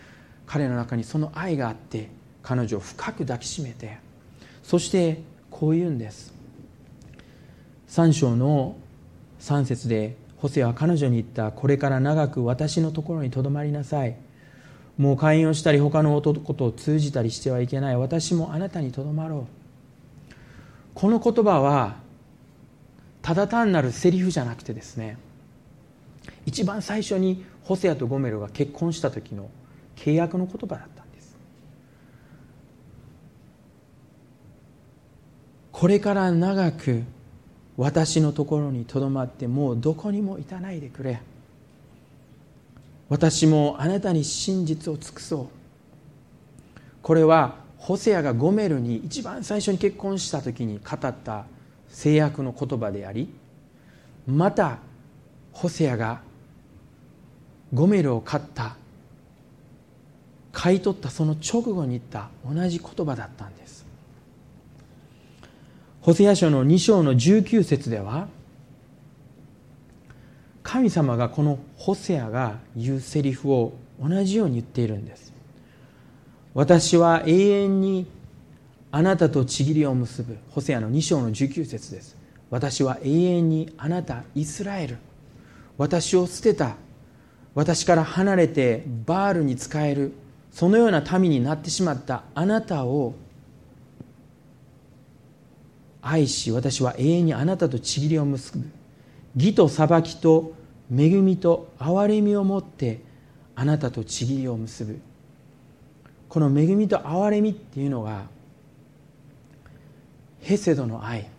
[0.46, 2.08] 彼の中にその愛があって
[2.42, 3.98] 彼女を深く抱きしめて
[4.62, 6.32] そしてこう言うんです。
[7.90, 8.76] 3章の
[9.40, 14.14] 3節でホセは彼女に言ったこれから長く私のところにとどまりなさい。
[14.98, 17.96] もう会員をしたり他の男と通じたりしてはいけない。
[17.96, 19.48] 私もあなたにとどまろ
[20.30, 20.34] う。
[20.92, 21.96] この言葉は
[23.22, 25.16] ただ単なるセリフじゃなくてですね。
[26.44, 29.48] 一番最初にホセアとゴメルが結婚した時の
[29.96, 31.38] 契約の言葉だったんです。
[35.72, 37.02] これから長く
[37.76, 41.20] 私のところにとどまってもうどこにも行かないでくれ。
[43.08, 45.46] 私もあなたに真実を尽くそう。
[47.02, 51.44] これはホセアがゴメルに一番最初に結婚した時に語った
[51.88, 53.28] 制約の言葉であり
[54.26, 54.78] また
[55.52, 56.22] ホセアが
[57.74, 58.76] ゴメルを買った
[60.50, 63.63] 買い取ったその直後に言った同じ言葉だったんです。
[66.04, 68.28] ホセア書の2章の19節では
[70.62, 75.32] 神様がこのホセアが言うセリフを同じように言っているんです。
[76.52, 78.06] 私は永遠に
[78.92, 82.18] あなたとちぎりを結ぶホセアの2章の19節です。
[82.50, 84.98] 私は永遠にあなたイスラエル。
[85.78, 86.76] 私を捨てた。
[87.54, 90.12] 私から離れてバールに仕える。
[90.52, 93.14] そのような民になってしまったあなたを
[96.04, 98.64] 愛し私は永遠にあなたとちぎりを結ぶ。
[99.36, 100.52] 義と裁きと
[100.94, 103.00] 恵みと憐れみをもって
[103.56, 105.00] あなたとちぎりを結ぶ。
[106.28, 108.26] この恵みと憐れみっていうのが
[110.42, 111.30] ヘセドの愛。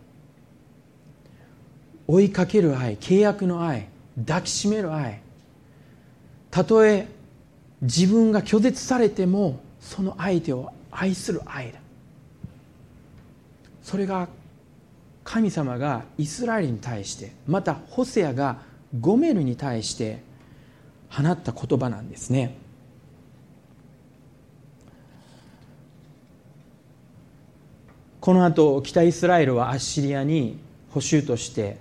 [2.08, 3.88] 追いかける愛契約の愛
[4.26, 5.20] 抱きしめる愛。
[6.50, 7.06] たとえ
[7.82, 11.78] 自分が拒絶されてもその相手を愛する愛だ。
[13.82, 14.28] それが
[15.26, 18.58] 神様がイスラエルに対してまたホセアが
[18.98, 20.22] ゴメルに対して
[21.10, 22.56] 放った言葉なんですね。
[28.20, 30.58] この後北イスラエルはアッシリアに
[30.90, 31.78] 捕囚として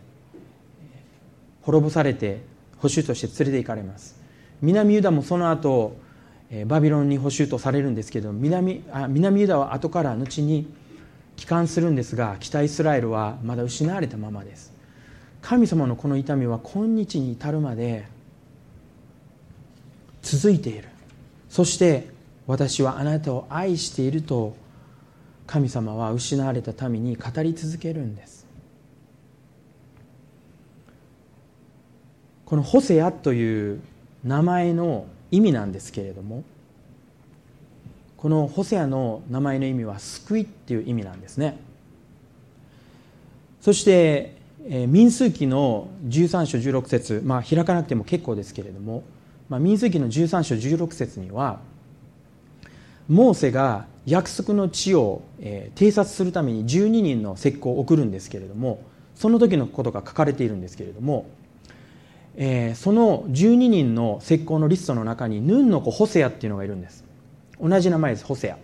[1.61, 2.41] 滅ぼされて
[2.79, 4.19] 捕囚として連れて行かれます。
[4.61, 5.97] 南ユダもその後
[6.65, 10.67] バビロンに捕囚とされるんですけど南あ南ユダは後から後に
[11.35, 14.73] 帰還するんですが北イスラエルはまだ失われたままです。
[15.41, 18.07] 神様のこの痛みは今日に至るまで
[20.21, 20.89] 続いている。
[21.49, 22.09] そして
[22.47, 24.55] 私はあなたを愛していると
[25.47, 28.45] 神様は失われた民に語り続けるんです。
[32.45, 33.81] このホセアという
[34.23, 36.43] 名前の意味なんですけれども
[38.25, 41.59] このホセアの名前の意味は救いっていう意味なんですね。
[43.61, 44.35] そして
[44.87, 49.03] 民数記の13章16節まあ開かなくても結構ですけれども、
[49.47, 51.59] まあ、民数記の13章16節には
[53.07, 58.81] モーセが約束の地を、え偵察するために12人の石膏を送るんですけれども
[59.13, 61.27] その時のことが書かれているんですけれども
[62.37, 67.04] え、その12人の石膏のリストの中にヌンの子ホセアっていうのがいるんです。
[67.61, 68.57] 同じ名前ですホセア。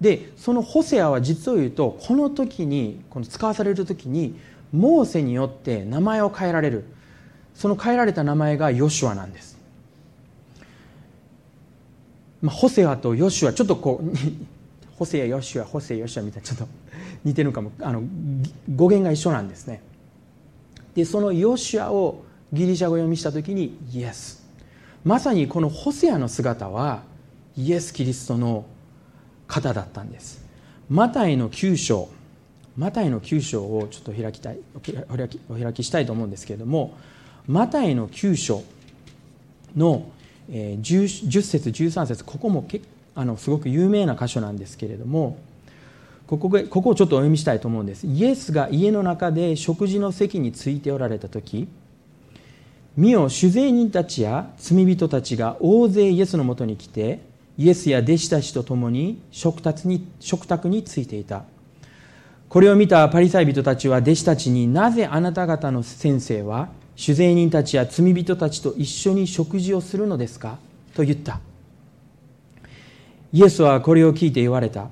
[0.00, 4.38] でそのホセアは実を言うとこの時にこの使わされる時に
[4.72, 6.84] モーセによって名前を変えられる。
[7.58, 9.58] その変えられた名前がヨシュアなんです、
[12.40, 14.16] まあ、ホセアとヨシュアちょっとこう
[14.96, 16.68] ホセアヨシュアホセアヨシュアみたいなちょっと
[17.24, 17.72] 似てるかも。
[17.80, 18.02] あの
[18.74, 19.80] 語源が一緒なんですね。
[20.94, 24.44] でそのヨシュアをギリシャ語読みした時にイエス。
[25.04, 27.02] まさにこのホセアの姿は
[27.58, 28.64] イエス・キリストの
[29.48, 30.46] 方だったんです。
[30.88, 32.08] マタイの9章
[32.78, 36.96] マタイの9章をちょっと開きたいお開きお開きしたいと思うんですけれども
[37.48, 38.62] マタイの9章
[39.76, 40.08] の
[40.48, 42.80] 10, 10節13節ここもけ
[43.16, 45.38] あのすごく有名な箇所なんですけれども
[46.28, 48.06] ここここをちょっとお読みしたいと思うんです。
[48.06, 51.66] イエスが家の中で食事の席についておられた時
[52.96, 57.27] 見よ酒税人たちや罪人たちが大勢イエスのもとに来て
[57.58, 61.42] イエスや弟子たちと共に食卓に食卓についていた。
[62.48, 70.58] これを見たパリサイ人たちは弟子たちになぜあなた方の先生は酒税人たちや罪人たちと一緒に食事をするのですか？
[70.94, 71.40] と言った。
[73.32, 74.88] イエスはこれを聞いて言われた。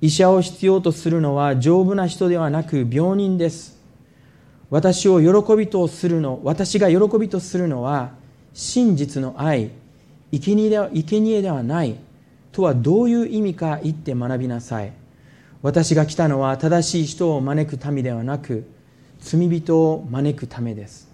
[0.00, 3.78] 医者を必要とするのは丈夫な人ではなく病人です。
[4.70, 8.12] 私を喜びとするの私が喜びとするのは
[8.54, 9.70] 真実の愛
[10.40, 11.96] 生贄では生贄ではない。
[12.54, 14.92] とはどういう意味か言って学びなさい。
[15.60, 18.64] 私が来たのは正しい人を招くためではなく
[19.18, 21.08] 罪人を招くためです。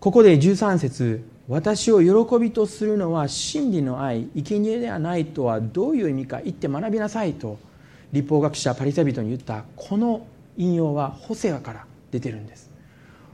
[0.00, 7.58] ここで13節私を喜びとするのは真理の愛生贄ではないとはどういう意味か言って学びなさいと
[8.12, 10.26] 立法学者パリサビトに言ったこの
[10.56, 12.70] 引用はホセアから出てるんです。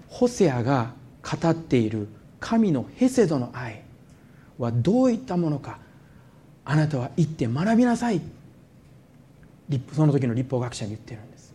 [0.08, 0.92] ホセアが
[1.22, 2.06] 語っている
[2.38, 3.87] 神のヘセドの愛。
[4.58, 5.78] はどういったものか。
[6.64, 8.20] あなたは行って学びなさい。
[9.92, 11.54] その時の立法学者に言ってるんです。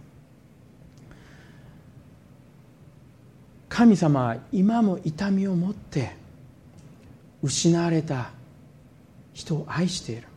[3.69, 6.15] 神様は今も痛みを持って
[7.41, 8.31] 失われた
[9.33, 10.27] 人を愛している。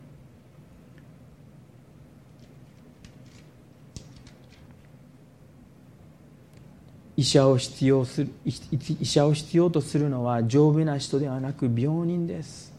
[7.17, 12.71] 医者を必要する医者を必要とするのは丈夫な人ではなく病人です。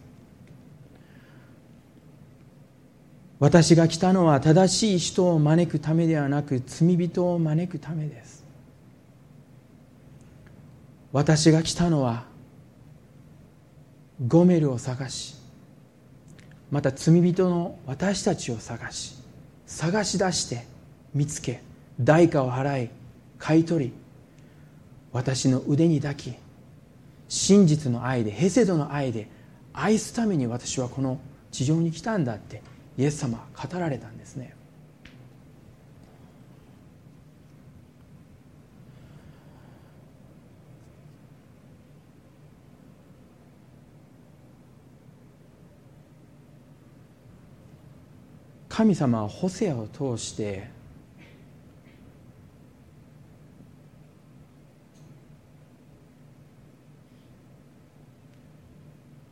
[3.41, 8.45] 私が来たのは正しい人を招くためではなく罪人を招くためです。
[11.13, 12.25] 私が来たのは
[14.25, 15.37] ゴメルを探し
[16.71, 19.15] また罪人の私たちを探し
[19.67, 20.65] 探し出して
[21.15, 21.61] 見つけ
[21.99, 22.91] 代価を払い
[23.39, 23.93] 買い取り
[25.13, 26.35] 私の腕に抱き
[27.29, 29.29] 真実の愛でヘセドの愛で
[29.73, 32.63] 愛すために私はこの地上に来たんだって
[32.97, 34.55] イエス様は語られたんですね。
[48.69, 50.71] 神様はホセアを通して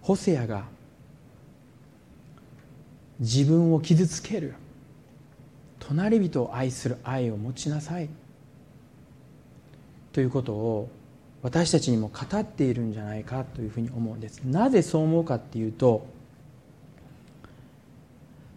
[0.07, 0.67] ホセアが
[3.19, 4.55] 自分を傷つける。
[5.81, 8.09] 隣人を愛する愛を持ちなさい。
[10.13, 10.89] ということを
[11.43, 14.43] 私たちにも語っているんじゃないかというふうに思うんです。
[14.45, 16.07] なぜそう思うかっていうと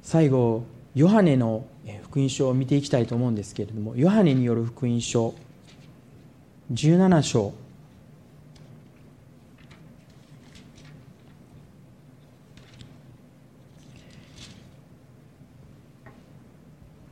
[0.03, 1.65] 最後ヨハネの
[2.03, 5.33] 福音書を見ていきたいと思うんですけれどもヨハネによる福音書
[6.71, 7.53] 17章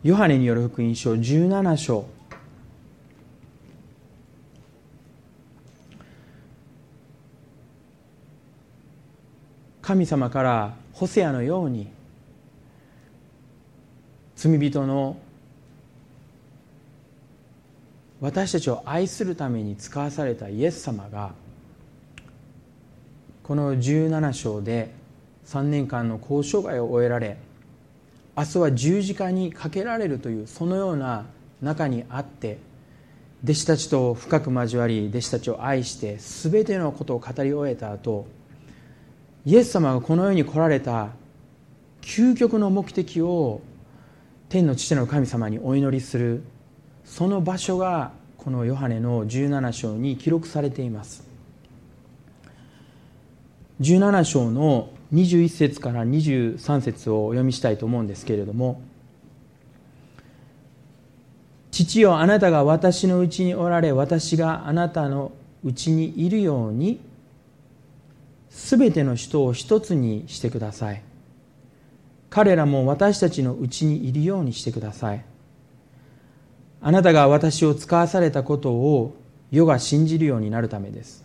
[0.08, 2.06] ヨハネによる福音書17章。
[9.82, 11.90] 神様からホセアのように
[14.38, 15.18] 罪人の
[18.22, 21.34] 私たちを愛するために使わされたイエス様が
[23.44, 24.94] この17章で
[25.48, 27.46] 3年間の交渉外を終えられ
[28.38, 31.26] 明日は十字架にかけられるというそのような
[31.60, 32.60] 中にあって
[33.44, 38.28] 弟子たちと深く交わり弟子たちを愛して全てのことを語り終えた後
[39.44, 41.10] イエス様がこの世に来られた
[42.02, 43.62] 究極の目的を
[44.50, 46.44] 天の父の神様にお祈りする
[47.06, 51.28] その場所がこのヨハネの17章に記録されています。
[53.82, 58.82] 17章の21節から23節をお読みしたいと思うんですけれども
[61.72, 65.32] 父よあなたが私のうちにおられ私があなたの
[65.64, 67.00] うちにいるように
[68.50, 71.04] すべての人を一つにしてください。
[72.30, 75.24] 彼らも私たちのうちにいるようにしてください。
[76.82, 79.16] あなたが私を使わされたことを
[79.52, 81.24] 世が信じるようになるためです。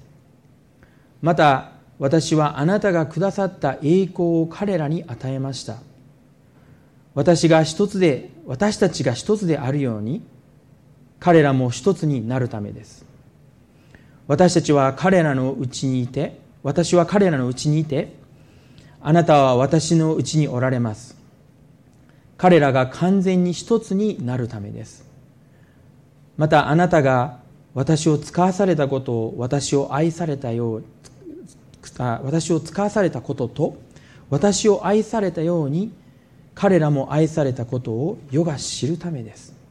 [1.22, 1.72] また
[2.02, 5.76] 私はあなたがくださった栄光を彼らに与えました。
[7.14, 10.20] 私が一つで私たちが一つであるように
[11.20, 13.06] 彼らも一つになるためです。
[14.26, 18.12] 私たちは彼らのうちにいて私は彼らのうちにいて
[19.00, 21.16] あなたは私のうちにおられます。
[22.36, 25.06] 彼らが完全に一つになるためです。
[26.36, 27.38] またあなたが
[27.74, 30.86] 私を使わされたことを私を愛されたように
[32.22, 33.76] 私を使わされたことと
[34.30, 35.92] 私を愛されたように
[36.54, 39.62] 彼らも愛されたことを世が知るためです。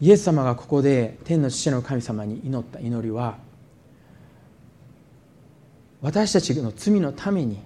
[0.00, 3.38] イエス様がここで天の父の神様に祈った祈りは
[6.00, 7.60] 私たちの罪のために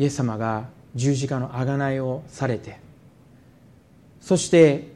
[0.00, 0.64] イエス様が
[0.96, 2.80] 十字架の贖いをされて
[4.20, 4.88] そして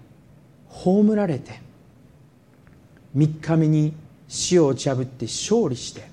[0.69, 1.61] 葬られて
[3.17, 3.95] 3日目に
[4.29, 6.09] 死を打ち破って勝利して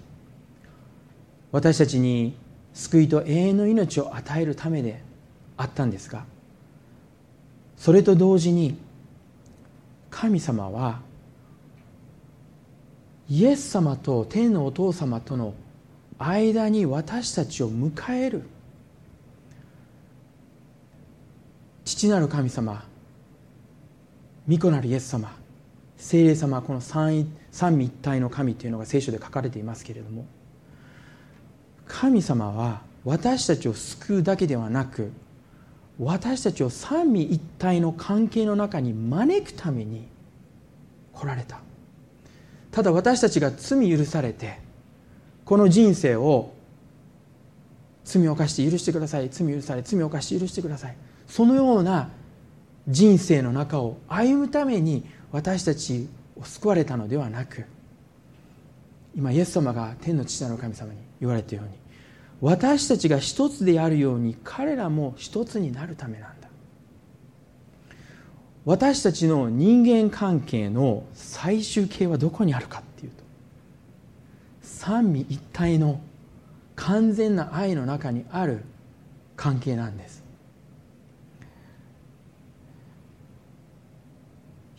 [1.51, 2.35] 私たちに
[2.73, 5.01] 救いと永遠の命を与えるためで
[5.57, 6.25] あったんですが
[7.77, 8.77] それと同時に
[10.09, 10.99] 神様は
[13.29, 15.53] イエス様と天のお父様との
[16.17, 18.43] 間に私たちを迎える
[21.83, 22.83] 父なる神様
[24.47, 25.44] 御子なるイエス様
[25.97, 30.25] 聖霊様はこの三三位一体の神というのが聖書で書かれていますけれども
[31.87, 35.11] 神様は私たちを救うだけではなく
[35.99, 40.07] 私たちを三位一体の関係の中に招くために
[41.13, 41.59] 来られた。
[42.75, 44.59] ただ私たちが罪許されて
[45.45, 46.51] この人生を
[48.03, 52.09] 罪を犯して許してください罪許され罪を犯して許してくださいそのような
[52.89, 55.05] 人生の中を歩むために
[55.35, 56.07] 私たち
[56.39, 57.65] を救われたのではなく
[59.13, 61.71] 今イエス様が天の父なる神様に言われたように
[62.39, 66.47] 私たちが一つであるように彼らも一つになるためなんだ。
[68.63, 73.17] 私たちの人間関係の最終形はどこにあるかっていうと
[74.61, 75.99] 三位一体の
[76.77, 78.61] 完全な愛の中にある
[79.35, 80.24] 関係なんです。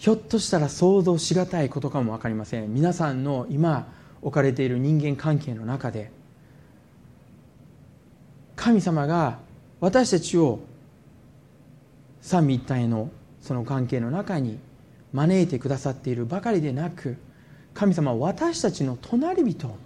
[0.07, 2.73] ひょっとしたら想像しがたいことかも分かりません。
[2.73, 3.93] 皆さんの今
[4.23, 6.13] 置かれている人間関係の中で
[8.55, 9.41] 神様が
[9.81, 10.61] 私たちを
[12.21, 14.61] 三位一体のその関係の中に
[15.13, 17.17] 招いてくださっているばかりでなく
[17.75, 19.77] 神様は私たちの隣人を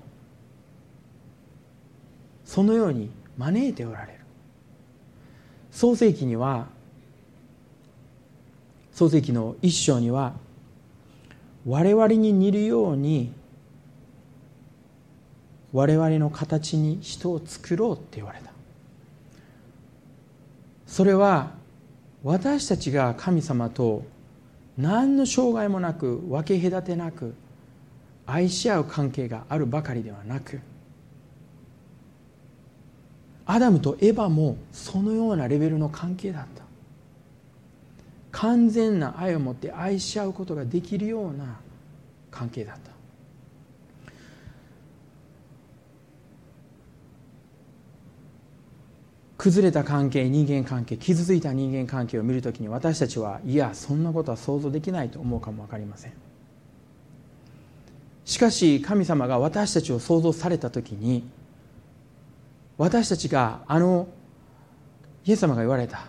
[2.45, 4.21] そのように招いておられる。
[5.71, 6.67] 創世記には
[9.01, 10.35] 創世記の一章には
[11.65, 13.33] 我々に似るように
[15.73, 18.53] 我々の形に人を作ろうって言われた。
[20.87, 21.53] それは
[22.23, 24.05] 私たちが神様と
[24.77, 27.35] 何の障害もなく分け隔てなく
[28.27, 30.61] 愛し合う関係があるばかりではなく
[33.47, 36.60] アダムとエヴァもそのようなレベルの関係だった。
[38.33, 41.61] 完全な愛を持って愛し合うことができるような
[42.31, 42.91] 関係だった。
[49.37, 56.13] 崩れた関係人間関係傷ついた人間関係を見るときに私たちはいやそんなことは想像できないと思うかも分かりません。
[58.27, 61.25] しかし神様が私たちを創造された時に
[62.77, 64.09] 私たちがあの
[65.25, 66.05] イエス様が言われた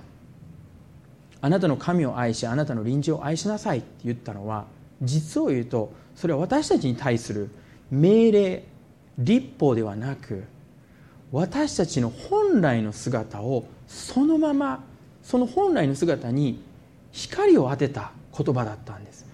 [1.42, 4.66] あなたの神を愛しあなたの臨時を愛しなさいって言ったのは
[5.02, 7.50] 実を言うとそれは私たちに対する
[7.90, 8.64] 命令
[9.18, 10.44] 立法ではなく
[11.32, 14.84] 私たちの本来の姿をそのまま
[15.24, 16.62] その本来の姿に
[17.12, 19.26] 光を当てた言葉だったんです。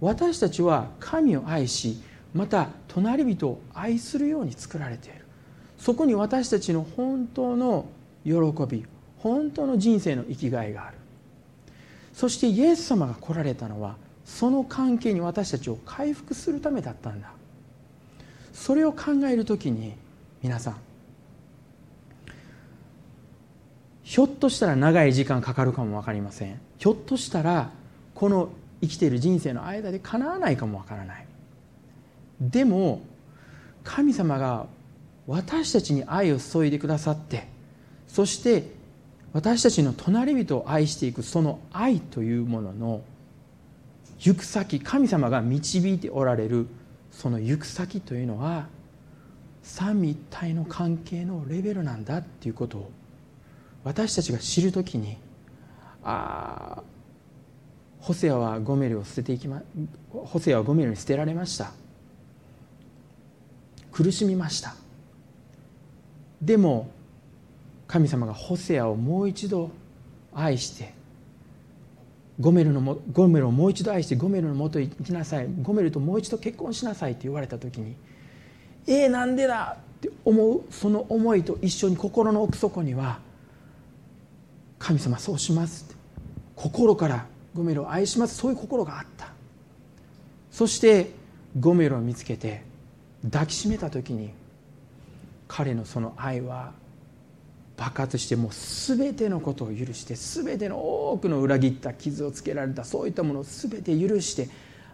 [0.00, 2.02] 私たちは神を愛し
[2.34, 5.24] また隣人を愛するように作られている。
[5.78, 7.86] そこに私たちの本当の
[8.24, 8.32] 喜
[8.68, 8.84] び
[9.18, 10.95] 本当の人生の生きがいがある。
[12.16, 17.30] そしてイエス様が来られたのはその関係に私たちを回復するためだったんだ。
[18.54, 19.92] それを考える時に
[20.42, 20.76] 皆さん
[24.02, 26.58] ひょっとしたら長い時間かかるかも分かりません。
[26.78, 27.70] ひょっとしたら
[28.14, 28.48] この
[28.80, 31.26] 生きている人生の間でかなわないかも分からない。
[32.40, 33.02] でも
[33.84, 34.66] 神様が
[35.26, 37.46] 私たちに愛を注いでくださって
[38.08, 38.75] そして
[39.36, 43.02] 私たちの隣人を愛していくその愛というものの
[44.18, 46.66] 行く先神様が導いておられる
[47.10, 48.66] その行く先というのは
[49.62, 52.90] 三位一体の関係のレベルなんだっていうことを
[53.84, 55.18] 私たちが知るときに
[56.02, 56.82] ああ
[58.00, 59.60] ホセアはゴメルを捨てていきま
[60.10, 61.72] ホセアはゴメルに捨てられました。
[63.92, 64.76] 苦しみました。
[66.40, 66.90] でも
[67.86, 69.70] 神様がホセアをもう一度
[70.34, 70.92] 愛して
[72.38, 75.48] ゴメルのもゴメルをもう一度愛してゴメルのもとへ行きなさい。
[75.62, 77.96] ゴメルともう一度結婚しなさいって言われた時に
[78.86, 83.18] えー、なんでだって思うその思いと一緒に心の奥底には
[84.78, 85.96] 神様そうしますって。
[86.54, 88.36] 心からゴメルを愛します。
[88.36, 89.28] そういう心があった。
[90.50, 91.10] そして
[91.58, 92.62] ゴメルを見つけて
[93.30, 94.30] 抱きしめた時に
[95.48, 96.72] 彼のその愛は
[97.76, 100.78] 爆発してもう全てのことを許して全ての
[101.10, 104.48] 多くの裏切った傷をつけられたそういったものを全て許して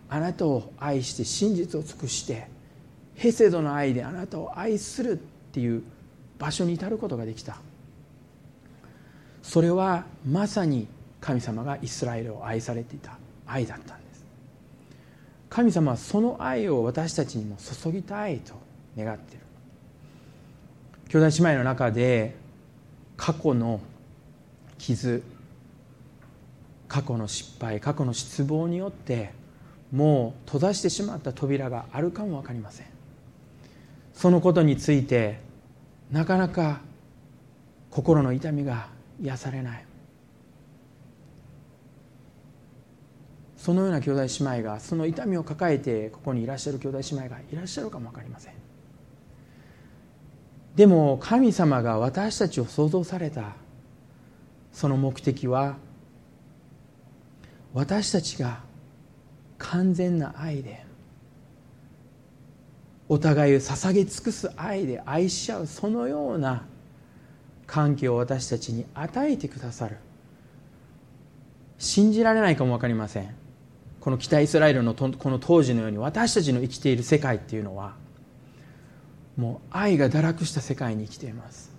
[0.08, 2.48] あなたを愛して真実を尽くして
[3.14, 5.16] ヘセドの愛であなたを愛するっ
[5.52, 5.82] ていう
[6.38, 7.56] 場所に至ることができた。
[9.42, 10.88] それはまさに
[11.20, 13.16] 神様がイスラエルを愛されていた
[13.46, 14.24] 愛だったんです。
[15.48, 18.54] 神様はその愛を私たちにも注ぎたいと
[18.96, 19.44] 願っている。
[21.08, 22.41] 兄弟姉妹の中で
[23.22, 23.78] 過去の
[24.78, 25.22] 傷
[26.88, 29.30] 過去の失敗過去の失望によって
[29.92, 32.86] もう閉ざしてしまった扉があるかも分かりません。
[34.12, 35.38] そのことについて
[36.10, 36.80] なかなか
[37.90, 38.88] 心の痛みが
[39.22, 39.84] 癒されない。
[43.56, 48.61] そのような兄弟姉妹がその痛みを抱えてここにいらっしゃる兄弟姉妹がいらっしゃるかも分かりません。
[50.76, 53.56] でも神様が私たちを創造された。
[54.72, 55.76] その目的は
[57.74, 58.60] 私たちが
[59.58, 60.84] 完全な愛で
[63.08, 66.64] お互いを捧げ尽くす愛で愛し合うそのような
[67.66, 69.98] 関係を私たちに与えてくださる。
[71.78, 73.34] 信じられないかも分かりません。
[74.00, 77.94] この北イスラエルのこの当時のように私たちの生きている世界っていうのは
[79.36, 81.72] もう愛が堕落した世界に生きています。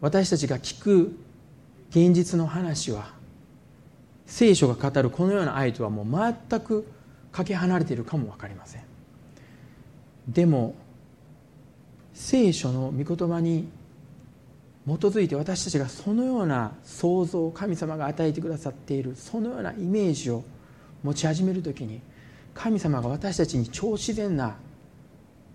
[0.00, 1.16] 私たちが聞く
[1.90, 3.14] 現実の話は
[4.26, 6.86] 聖書が語るこのような愛とはもう全く
[7.32, 8.82] かけ離れているかも分かりません。
[10.28, 10.74] でも
[12.12, 13.68] 聖書の御言葉に
[14.86, 20.44] 基づいて私たちがそのような想像を神様が与えてくださっているそのようなイメージを
[21.02, 22.00] 持ち始める時に
[22.54, 24.56] 神様が私たちに超自然な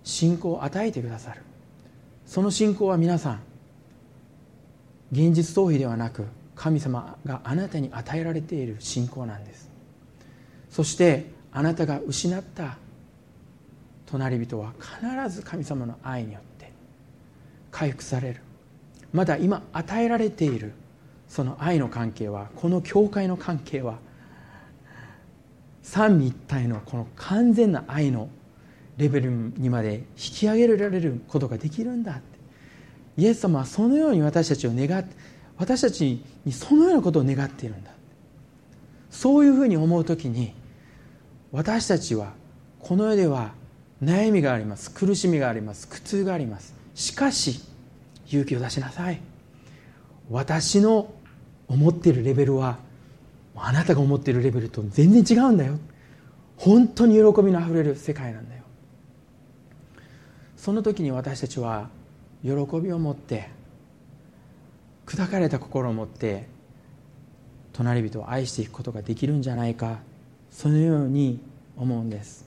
[0.03, 1.41] 信仰を与えてくださる。
[2.25, 3.39] その信仰は皆さん
[5.11, 6.25] 現実逃避ではなく
[6.55, 9.69] 神様があなたに与えられている信仰なんです。
[10.69, 12.77] そしてあなたが失った
[14.05, 16.71] 隣人は必ず神様の愛によって
[17.71, 18.41] 回復される。
[19.13, 20.73] まだ今与えられている
[21.27, 23.97] その愛の関係はこの教会の関係は
[25.81, 28.29] 三位一体のこの完全な愛の
[28.99, 32.21] レベルにまで引き上げられることができるんだって。
[33.17, 35.15] イエス様はそのように私たちを願って
[35.57, 37.91] 私たちにそのようなことを願っているんだ
[39.09, 40.53] そういうふうに思う時に
[41.51, 42.31] 私たちは
[42.79, 43.51] この世では
[44.01, 46.75] 悩みがあります苦しみがあります苦痛があります。
[46.95, 47.61] しかし
[48.27, 49.19] 勇気を出しなさい。
[50.29, 51.11] 私の
[51.67, 52.77] 思っているレベルは
[53.55, 55.77] あなたが思っているレベルと全然違うんだよ。
[56.55, 58.58] 本当に喜びのあふれる世界なんだよ。
[60.69, 61.89] その時に私たちは
[62.43, 63.49] 喜びを持って
[65.07, 66.45] 砕かれた心を持って
[67.73, 69.97] 隣人を愛していくことができるんじゃないか
[70.51, 71.39] そのように
[71.75, 72.45] 思うんです。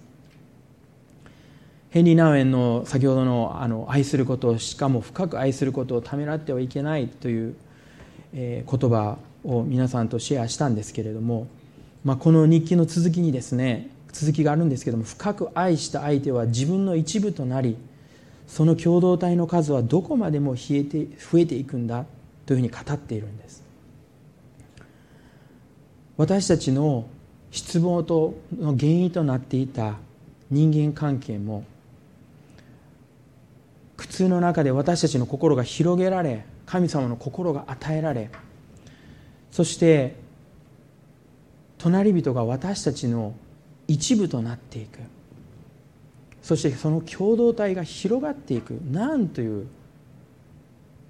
[1.91, 7.57] ヘンリー・ナウエンの先ほどのあの愛することしかも深く愛することをためらってはいけないという、
[8.35, 11.49] え、言葉を皆さんとシェアしたんですけれども、
[12.05, 17.77] まあ、この日記の続きにですね続きがあるんですけども深く愛した相手は自分の一部となり
[18.53, 22.05] その共同体の数はどこまでも冷えて増えていくんだ
[22.45, 23.63] というふうに語っているんです。
[26.19, 27.07] 私たちの
[27.51, 29.95] 失望との原因となっていた
[30.51, 31.65] 人間関係も
[33.97, 38.29] 苦痛の中で私たちの心が広げられ神様の心が与えられ
[39.51, 40.15] そして
[41.79, 43.35] 隣人が私たちの
[43.89, 44.99] 一部となっていく。
[46.43, 49.67] そしてその共同体が広がっていくなんという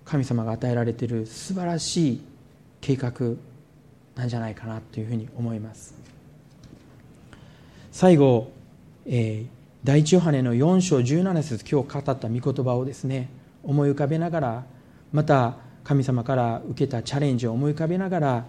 [0.04, 2.20] 神様が与えられている素晴らしい
[2.80, 3.12] 計画
[4.14, 5.94] なんじゃないかなというふうに思います。
[7.90, 8.50] 最後、
[9.06, 9.46] えー、
[9.84, 13.28] 第一ヨハネの4章17節今日語った御言葉をですね
[13.62, 14.64] 思い浮かべながら
[15.12, 18.44] また神様から受けたチャレンジを思い浮かべながら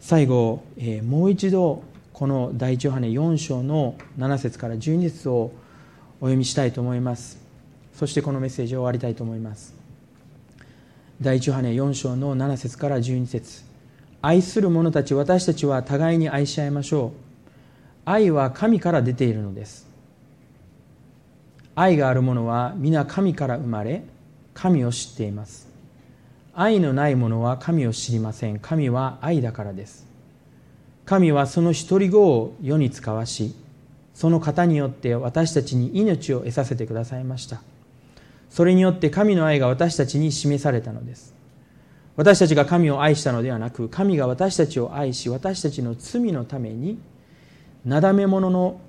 [0.00, 1.82] 最後、えー、もう一度
[2.12, 5.52] この第一ヨハネ4章の7節から12節を
[6.20, 7.38] お読みしたいと思います。
[7.94, 9.74] そしてこのメッセージを終わりたいと思います。
[11.20, 13.64] 第一ヨハネ4章の7節から12節。
[14.22, 17.10] 愛する者たち私たちは互いに愛し合いましょう。
[18.04, 19.86] 愛は神から出ているのです。
[21.74, 24.02] 愛がある者は皆神から生まれ
[24.54, 25.68] 神を知っています。
[26.54, 28.58] 愛のない者は神を知りません。
[28.58, 30.06] 神は愛だからです。
[31.04, 33.54] 神はその一人子を世に使わし
[34.16, 37.60] その方によって私たちに命を得させてくださいました。
[38.48, 41.34] それによって神の愛が私たちに示されたのです。
[42.16, 46.98] 私たちが神を愛したのではなく神が私たちを愛し私たちの罪のために
[47.84, 48.80] なだめ物の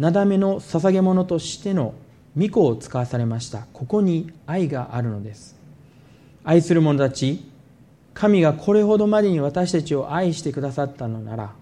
[0.00, 1.94] なだめの捧げ物としての
[2.36, 3.68] 御子を使わされました。
[3.72, 5.54] ここに愛があるのです。
[6.42, 7.48] 愛する者たち
[8.14, 11.52] 神がこれほどまでに私たちを愛してくださったのなら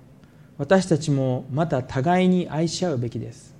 [0.61, 3.55] 私たちもまた互いに愛し合うべきです。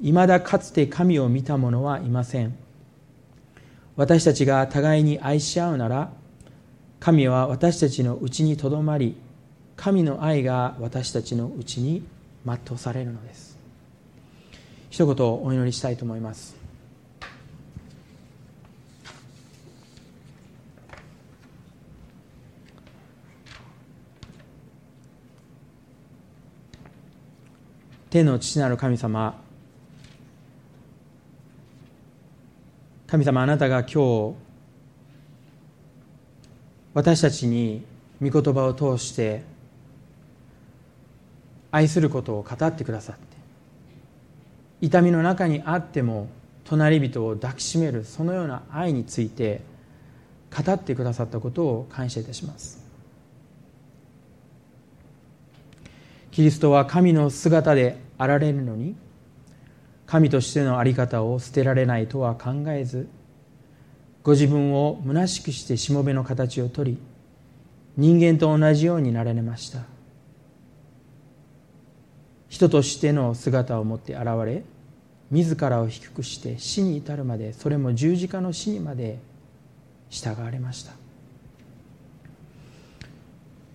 [0.00, 2.54] いまだかつて神を見た者はいません。
[3.96, 6.12] 私たちが互いに愛し合うなら
[7.00, 9.16] 神は私たちのうちにとどまり
[9.74, 12.04] 神の愛が私たちのうちに
[12.46, 13.58] 全うされるのです。
[14.90, 16.57] 一言お祈りしたいと思います。
[28.10, 29.38] 天の父なる神様。
[33.06, 34.34] 神様あなたが今日
[36.92, 37.84] 私たちに
[38.20, 39.42] 御言葉を通して
[41.70, 43.22] 愛することを語ってくださって
[44.82, 46.28] 痛みの中にあっても
[46.64, 49.62] 隣人を抱きしめるそのような愛について
[50.54, 52.77] 語ってくださったことを感謝いたします。
[56.38, 58.94] キリストは神の姿であられるのに
[60.06, 63.08] 神としての在り方を捨てられないとは考えず
[64.22, 66.96] ご自分を虚しくしてしもべの形をとり
[67.96, 69.80] 人間と同じようになられました。
[72.48, 74.62] 人としての姿を持って現れ
[75.32, 79.18] 自らを低くして死に至るまでそれも十字架の死にまで
[80.08, 80.92] 従われました。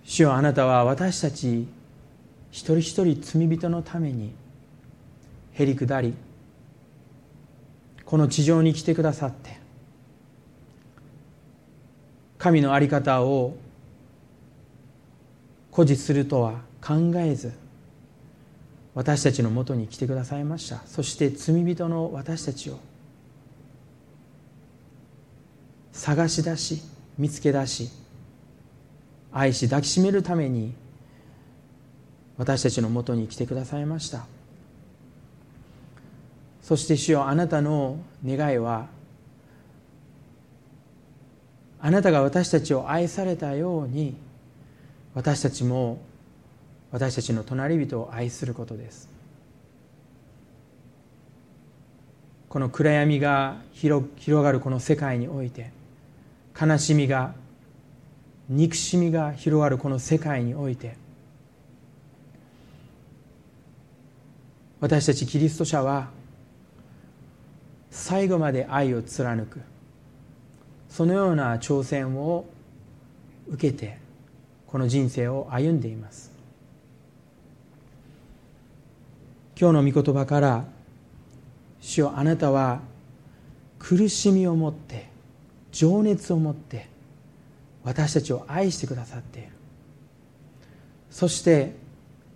[0.05, 1.68] 主よあなたは私たち
[2.53, 4.31] 一人一人罪人のために
[5.53, 6.13] へり下り
[8.05, 9.57] この地上に来てくださって
[12.37, 13.55] 神の在り方を
[15.71, 17.53] 誇示するとは考えず
[18.93, 20.83] 私たちのもとに来てくださいました。
[20.85, 22.77] そして罪人の私たちを
[25.91, 26.83] 探し出し
[27.17, 27.89] 見つけ出し
[29.31, 30.75] 愛し抱きしめるために
[32.38, 34.25] 私たちのもとに来てくださいました。
[36.61, 38.88] そして主よあなたの願いは
[41.81, 44.15] あなたが私たちを愛されたように
[45.13, 46.01] 私たちも
[46.91, 49.09] 私たちの隣人を愛することです。
[52.47, 55.71] この暗闇が広がるこの世界において
[56.59, 57.34] 悲しみが
[58.47, 60.95] 憎しみが広がるこの世界において
[64.84, 66.09] 私たちキリスト者は
[67.89, 69.61] 最後まで愛を貫く。
[70.89, 72.43] そのような挑戦を
[73.47, 73.97] 受けて
[74.67, 76.34] この人生を歩んでいます。
[79.57, 80.65] 今日の御言葉から
[81.79, 82.81] 主よあなたは
[83.79, 85.07] 苦しみを持って
[85.71, 86.89] 情熱を持って
[87.86, 89.47] 私たちを愛してくださっている。
[91.09, 91.73] そして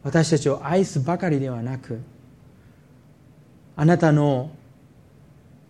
[0.01, 1.99] 私たちを愛すばかりではなく
[3.79, 4.49] あなたの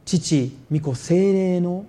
[0.05, 1.85] 父御子精霊の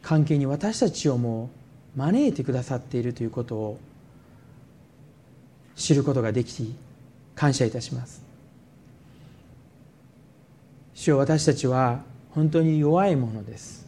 [0.00, 1.50] 関係に私たちをも
[1.96, 3.80] 招いてくださっているということを
[5.74, 6.70] 知ることができて
[7.34, 8.22] 感謝いたします。
[10.94, 13.84] 主よ私たちは本当に弱いものです。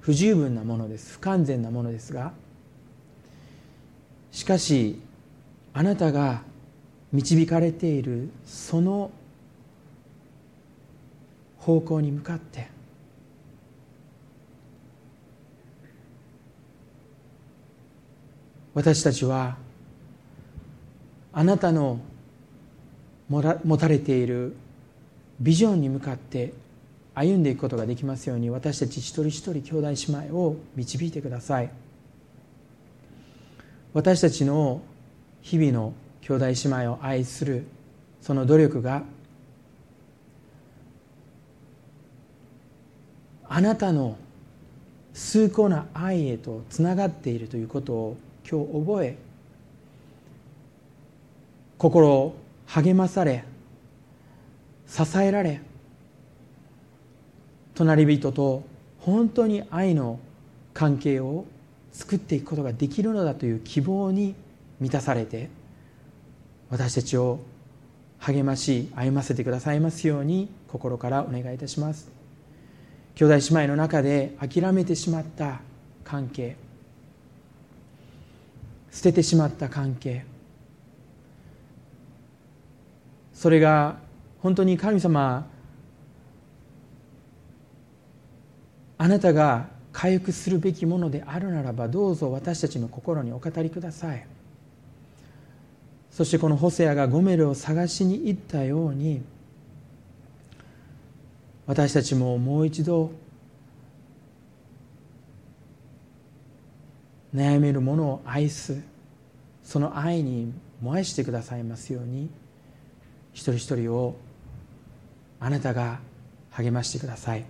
[0.00, 1.14] 不十分なものです。
[1.14, 2.32] 不完全なものですが
[4.30, 5.00] しかし
[5.74, 6.42] あなたが
[7.12, 9.10] 導かれているその
[11.66, 12.68] 方向に向かって。
[18.72, 19.56] 私たちは
[21.32, 21.98] あなたの
[23.28, 24.54] 持たれている
[25.40, 26.52] ビジョンに向かって
[27.14, 31.70] 歩んでいくことができますように私たち一人一人兄弟姉妹を導いてください。
[33.92, 34.82] 私たちの
[35.42, 36.52] 日々の兄弟姉
[36.84, 37.64] 妹を愛する
[38.20, 39.02] その努力が
[43.56, 44.18] あなたの
[45.14, 49.16] 崇高な愛へとつながっているということを今日覚え
[51.78, 52.36] 心を
[52.66, 53.44] 励まされ
[54.86, 55.62] 支えられ
[57.74, 58.62] 隣人と
[59.00, 60.20] 本当に愛の
[60.74, 61.46] 関係を
[61.92, 64.34] 作っていくことができるのだという希望に
[64.80, 65.48] 満たされて
[66.68, 67.40] 私たちを
[68.18, 72.15] 励まし歩ませてくださいますように心からお願いいたします。
[73.16, 75.60] 兄弟姉妹の中で諦めてしまった
[76.04, 76.56] 関係
[78.92, 80.24] 捨ててしまった関係。
[83.34, 83.96] それが
[84.40, 85.46] 本当に神様
[88.96, 94.26] あなたが回復するべきものであるならばどうぞ私たちの心にお語りください。
[96.10, 99.22] そしてこのホセアがゴメルを探しに行ったように
[101.66, 103.10] 私たちももう一度
[107.34, 108.80] 悩める者を愛す。
[109.62, 112.30] その愛に燃やしてくださいますように
[113.32, 114.16] 一人一人を
[115.40, 115.98] あなたが
[116.50, 117.44] 励ましてください。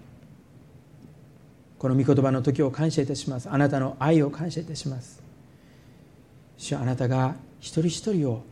[1.79, 3.51] この御言葉の時を感謝いたします。
[3.51, 5.23] あなたの愛を感謝いたします。
[6.57, 8.43] 主あなたが一人一人を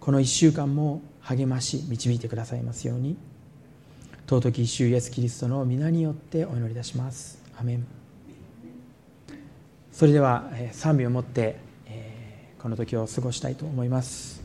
[0.00, 3.16] この一週間も励まし導いてくださいますように。
[4.40, 7.42] 尊き主イエスキリストの皆によってお祈りいたします。
[7.58, 7.86] アメン。
[9.92, 11.58] それでは賛美を持って
[12.58, 14.42] この時を過ごしたいと思います。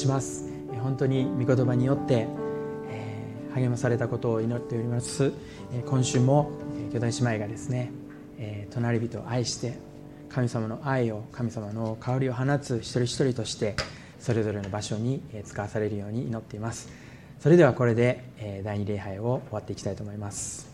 [0.00, 0.48] します。
[0.82, 2.26] 本当に御言葉によって、
[2.88, 3.24] え
[3.54, 5.32] 励まされたことを祈っております、
[5.72, 6.50] え今週も
[6.90, 7.92] 兄弟姉妹がですね、
[8.38, 9.78] え隣人を愛して
[10.30, 13.76] 神様の愛を神様の香りを放つ一人一人として
[14.18, 16.88] それぞれの場所に使わされるように祈っています。
[17.38, 18.24] それではこれで
[18.64, 20.69] 第2礼拝を終わっていきたいと思います。